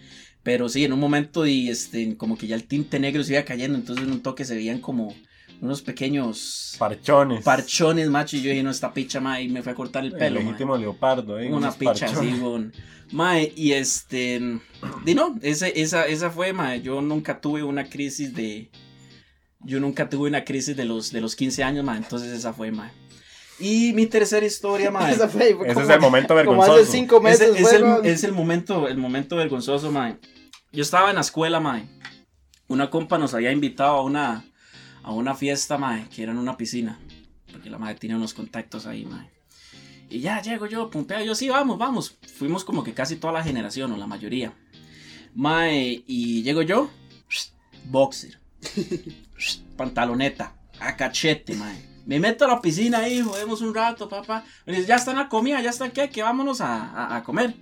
[0.44, 3.42] Pero sí, en un momento, y este, como que ya el tinte negro se iba
[3.44, 5.16] cayendo, entonces en un toque se veían como
[5.62, 7.44] unos pequeños Parchones.
[7.44, 10.12] parchones, macho, y yo dije, no, esta picha, mae, y me fue a cortar el
[10.14, 10.46] El pelo, mae.
[10.46, 11.54] legítimo leopardo, ¿eh?
[11.54, 12.74] Una picha así, weón.
[13.12, 14.40] Mae, y este.
[15.06, 16.82] Di no, ese, esa, esa fue, mae.
[16.82, 18.72] Yo nunca tuve una crisis de.
[19.60, 21.98] Yo nunca tuve una crisis de los, de los 15 años, mae.
[21.98, 22.90] Entonces esa fue, mae.
[23.60, 25.12] Y mi tercera historia, mae.
[25.14, 26.74] Esa fue, Ese como- es el momento Como vergonzoso.
[26.82, 30.18] hace cinco Ese- meses, es, el, es el momento, el momento vergonzoso, mae.
[30.72, 31.88] Yo estaba en la escuela, mae.
[32.68, 34.46] Una compa nos había invitado a una,
[35.04, 37.00] a una fiesta, mae, que era en una piscina.
[37.52, 39.30] Porque la madre tiene unos contactos ahí, mae.
[40.10, 42.18] Y ya llego yo, pumpea, yo sí, vamos, vamos.
[42.36, 44.54] Fuimos como que casi toda la generación, o la mayoría.
[45.36, 46.90] Mae, y llego yo,
[47.86, 48.40] boxer,
[49.78, 51.92] pantaloneta, a cachete, mae.
[52.06, 54.44] Me meto a la piscina ahí, jodemos un rato, papá.
[54.66, 57.54] Ya está la comida, ya está qué, que vámonos a comer.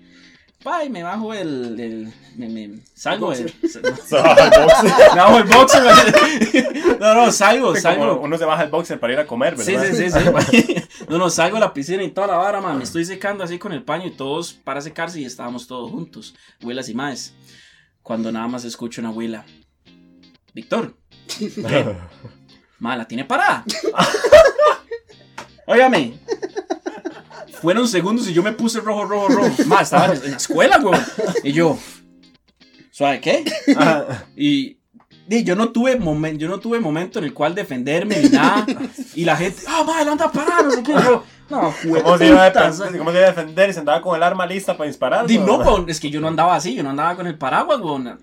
[0.64, 5.84] Pa, y me bajo el, el me, me- salgo el, me bajo el boxer.
[7.00, 8.20] no, no, salgo, salgo.
[8.20, 9.96] uno se baja el boxer para ir a comer, Sí, ¿verdad?
[9.96, 10.76] sí, sí, sí.
[11.10, 12.78] No, no, salgo a la piscina y toda la vara, man.
[12.78, 16.36] Me estoy secando así con el paño y todos para secarse y estábamos todos juntos,
[16.62, 17.34] abuelas y más.
[18.04, 19.46] Cuando nada más escucho una abuela.
[20.54, 20.98] Víctor,
[22.80, 23.64] ma, la tiene parada.
[25.66, 26.20] Óigame.
[27.62, 29.50] Fueron segundos y yo me puse rojo, rojo, rojo.
[29.66, 31.00] Ma, estaba en la escuela, güey.
[31.44, 31.78] Y yo,
[32.92, 33.44] ¿suave qué?
[34.36, 34.78] Y,
[35.30, 38.66] y yo no tuve momento, yo no tuve momento en el cual defenderme ni nada.
[39.14, 40.94] Y la gente, ah, va, él anda parado, no sé qué.
[40.94, 43.70] Yo, no, ¿Cómo se, iba a defender, ¿Cómo se iba a defender?
[43.70, 45.28] Y se andaba con el arma lista para disparar.
[45.28, 47.80] Di, no, weón, es que yo no andaba así, yo no andaba con el paraguas,
[47.80, 48.20] weón.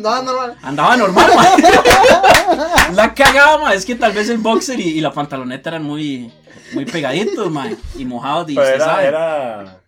[0.00, 0.56] No, normal.
[0.62, 2.94] Andaba normal, man.
[2.94, 3.72] La cagaba, man.
[3.72, 6.32] Es que tal vez el boxer y, y la pantaloneta eran muy,
[6.72, 7.76] muy pegaditos, man.
[7.96, 9.06] Y mojados, y Pero era, sabe.
[9.06, 9.80] era...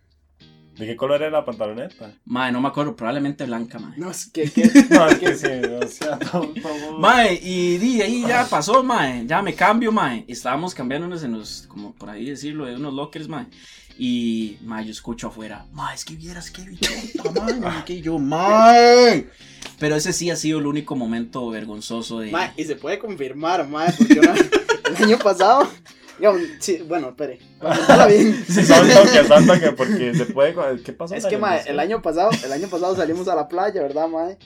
[0.78, 2.12] ¿De qué color era la pantaloneta?
[2.24, 3.94] Man, no me acuerdo, probablemente blanca, man.
[3.96, 6.54] No, es que, que No, es que sí, o sea, güey.
[7.00, 10.24] Mae, y di, ahí ya pasó, mae, ya me cambio, mae.
[10.28, 13.46] Estábamos cambiándonos en los, como por ahí decirlo, de unos lockers, mae.
[13.98, 17.94] Y, mae, yo escucho afuera, mae, es que vieras qué bichota, mae, no sé qué",
[17.94, 19.28] y yo, mae.
[19.78, 22.30] Pero ese sí ha sido el único momento vergonzoso de...
[22.30, 25.68] Mae, y se puede confirmar, mae, porque una- el año pasado,
[26.18, 27.38] digamos, sí, bueno, espere,
[27.86, 28.44] para bien.
[29.76, 30.54] Porque se puede...
[30.82, 31.14] ¿Qué pasó?
[31.14, 34.36] Es que, mae, el año pasado, el año pasado salimos a la playa, ¿verdad, mae?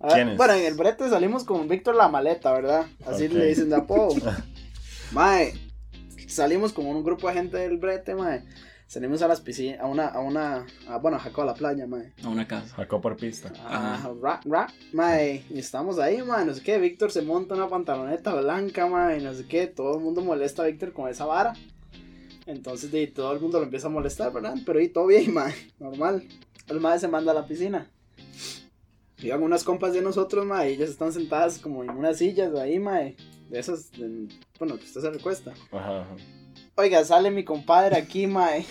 [0.00, 0.36] A ver, ¿Quiénes?
[0.36, 2.86] Bueno, en el brete salimos con Víctor la maleta, ¿verdad?
[3.06, 4.14] Así le dicen de apodo.
[5.12, 5.52] mae,
[6.28, 8.42] salimos con un grupo de gente del brete, mae.
[8.86, 11.86] Salimos a las piscinas, a una, a una, a, bueno, a Jaco a la playa,
[11.88, 12.12] mae.
[12.22, 12.76] A una casa.
[12.76, 13.52] Sacó por pista.
[13.64, 17.68] Ah, rap, rap, mae, y estamos ahí, mae, no sé qué, Víctor se monta una
[17.68, 21.52] pantaloneta blanca, mae, no sé qué, todo el mundo molesta a Víctor con esa vara.
[22.46, 24.54] Entonces, di, todo el mundo lo empieza a molestar, ¿verdad?
[24.64, 26.22] Pero y todo bien, mae, normal.
[26.68, 27.90] El mae se manda a la piscina.
[29.18, 32.78] Llegan unas compas de nosotros, mae, y ellas están sentadas como en unas sillas ahí,
[32.78, 33.16] mae,
[33.50, 34.28] de esas, de-
[34.60, 35.52] bueno, que usted se recuesta.
[35.72, 36.16] Ajá, ajá.
[36.78, 38.66] Oiga, sale mi compadre aquí, mae,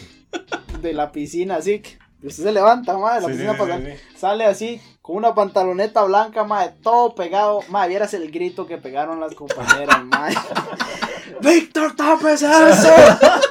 [0.82, 3.60] de la piscina, así que usted se levanta, mae, de la Sí, sí, piscina sí,
[3.60, 4.18] para sí, sí.
[4.18, 7.62] sale así con una pantaloneta blanca, mae, todo pegado.
[7.70, 10.36] Mae, vieras el grito que pegaron las compañeras, mae.
[11.42, 12.94] ¡Víctor, tapes eso!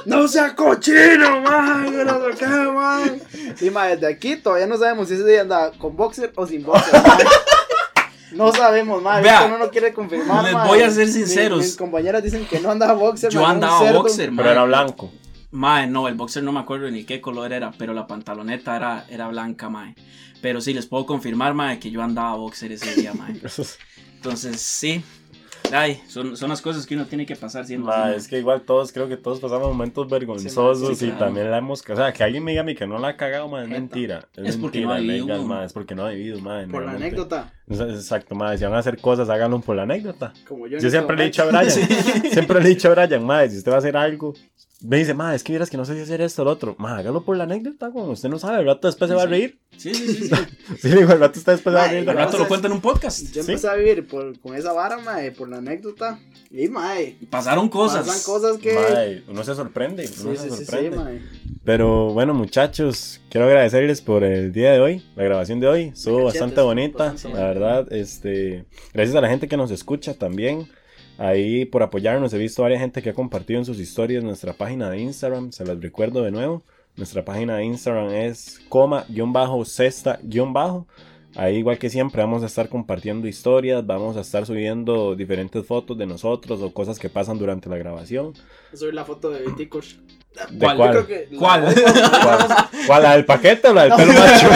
[0.05, 1.91] ¡No sea cochino, mae!
[1.91, 3.21] que no qué, mae!
[3.59, 6.63] Y, mae, desde aquí todavía no sabemos si ese día anda con boxer o sin
[6.63, 7.25] boxer, mae.
[8.35, 9.21] No sabemos, mae.
[9.23, 11.59] Vea, no lo quiere confirmar, les voy a ser Mis- sinceros.
[11.59, 14.01] Mis, compañeras dicen que no andaba boxer, Yo andaba cerdo.
[14.03, 15.11] boxer, Pero era blanco.
[15.51, 19.05] Mae, no, el boxer no me acuerdo ni qué color era, pero la pantaloneta era,
[19.09, 19.95] era blanca, mae.
[20.41, 23.39] Pero sí, les puedo confirmar, mae, que yo andaba boxer ese día, mae.
[24.15, 25.03] Entonces, sí.
[25.71, 28.61] Ay, son, son las cosas que uno tiene que pasar siendo Ma, es que igual
[28.61, 31.25] todos, creo que todos pasamos momentos vergonzosos sí, y claro.
[31.25, 31.83] también la hemos...
[31.87, 33.69] O sea, que alguien me diga a mí que no la ha cagado, ma, es
[33.69, 34.27] mentira.
[34.35, 36.65] Es, Es porque mentira, no ha vivido, legal, ma, es porque no ha vivido, ma.
[36.69, 40.33] Por la anécdota, Exacto, ma, si van a hacer cosas, háganlo por la anécdota.
[40.47, 40.79] como yo.
[40.79, 41.45] siempre le he dicho a.
[41.45, 41.71] Brian,
[42.31, 44.35] siempre le he dicho a Brian, ma, si usted va a hacer algo,
[44.81, 46.75] me dice, ma, es que vieras que no sé si hacer esto o lo otro.
[46.77, 49.27] Ma, hágalo por la anécdota, güey, usted no sabe, el rato después se va a
[49.27, 49.59] reír.
[49.77, 50.27] Sí, sí, sí.
[50.29, 50.35] sí.
[50.81, 52.25] Sí, digo, el rato usted después a Al ¿verdad?
[52.25, 53.21] rato lo cuento en un podcast.
[53.33, 53.51] Yo Sí.
[53.51, 56.19] empecé a vivir por, con esa vara, mae, por la anécdota.
[56.51, 58.05] Y, mae, Pasaron cosas.
[58.07, 58.73] pasan cosas que...
[58.73, 60.97] Mae, uno se sorprende, uno sí, se sí, sí, sorprende.
[60.97, 61.21] mae.
[61.63, 65.83] Pero bueno, muchachos, quiero agradecerles por el día de hoy, la grabación de hoy.
[65.93, 67.91] Estuvo bastante bonita, bastante la verdad.
[67.93, 70.67] Este, gracias a la gente que nos escucha también.
[71.17, 74.89] Ahí por apoyarnos, he visto varias gente que ha compartido en sus historias nuestra página
[74.89, 75.51] de Instagram.
[75.51, 76.63] Se las recuerdo de nuevo.
[76.97, 80.87] Nuestra página de Instagram es coma-cesta-bajo.
[81.37, 85.97] Ahí igual que siempre vamos a estar compartiendo historias, vamos a estar subiendo diferentes fotos
[85.97, 88.31] de nosotros o cosas que pasan durante la grabación.
[88.73, 89.99] Soy la foto de Viticos.
[90.51, 90.77] ¿De ¿Cuál?
[90.77, 90.93] cuál?
[90.93, 91.63] Yo creo que la- ¿Cuál?
[92.23, 92.47] ¿Cuál?
[92.87, 93.03] ¿Cuál?
[93.03, 93.97] ¿La del paquete o la del No.
[93.97, 94.47] pelo macho?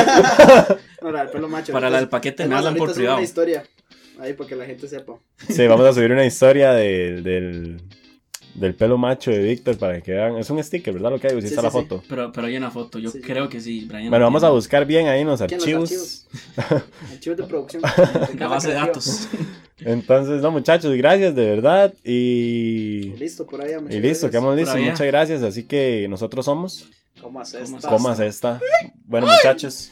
[1.02, 1.72] No, la del pelo macho.
[1.74, 3.18] Para la del paquete me hablan por privado.
[3.18, 3.64] una historia.
[4.20, 5.14] Ahí para que la gente sepa.
[5.50, 7.82] Sí, vamos a subir una historia de- del,
[8.60, 10.38] del pelo macho de Víctor para que vean.
[10.38, 11.12] Es un sticker, ¿verdad?
[11.12, 11.78] Lo que hay, si Sí, está sí, la sí.
[11.78, 12.03] foto.
[12.10, 13.24] Pero, pero hay una foto, yo Sí, sí.
[13.24, 14.10] creo que sí, Brian.
[14.10, 16.28] Bueno, vamos a buscar bien ahí en los archivos.
[17.12, 17.82] Archivos de producción.
[18.38, 19.28] La base de datos.
[19.80, 21.93] Entonces, no, muchachos, gracias de verdad.
[22.03, 23.72] Y, Listo, por ahí.
[23.89, 24.76] y listo, quedamos listos.
[24.76, 24.91] allá.
[24.91, 25.41] Muchas gracias.
[25.43, 26.89] Así que nosotros somos
[27.22, 27.88] ¿Cómo haces ¿Cómo esta?
[27.89, 28.01] haces?
[28.01, 28.60] Comas esta.
[29.05, 29.91] Bueno, muchachos,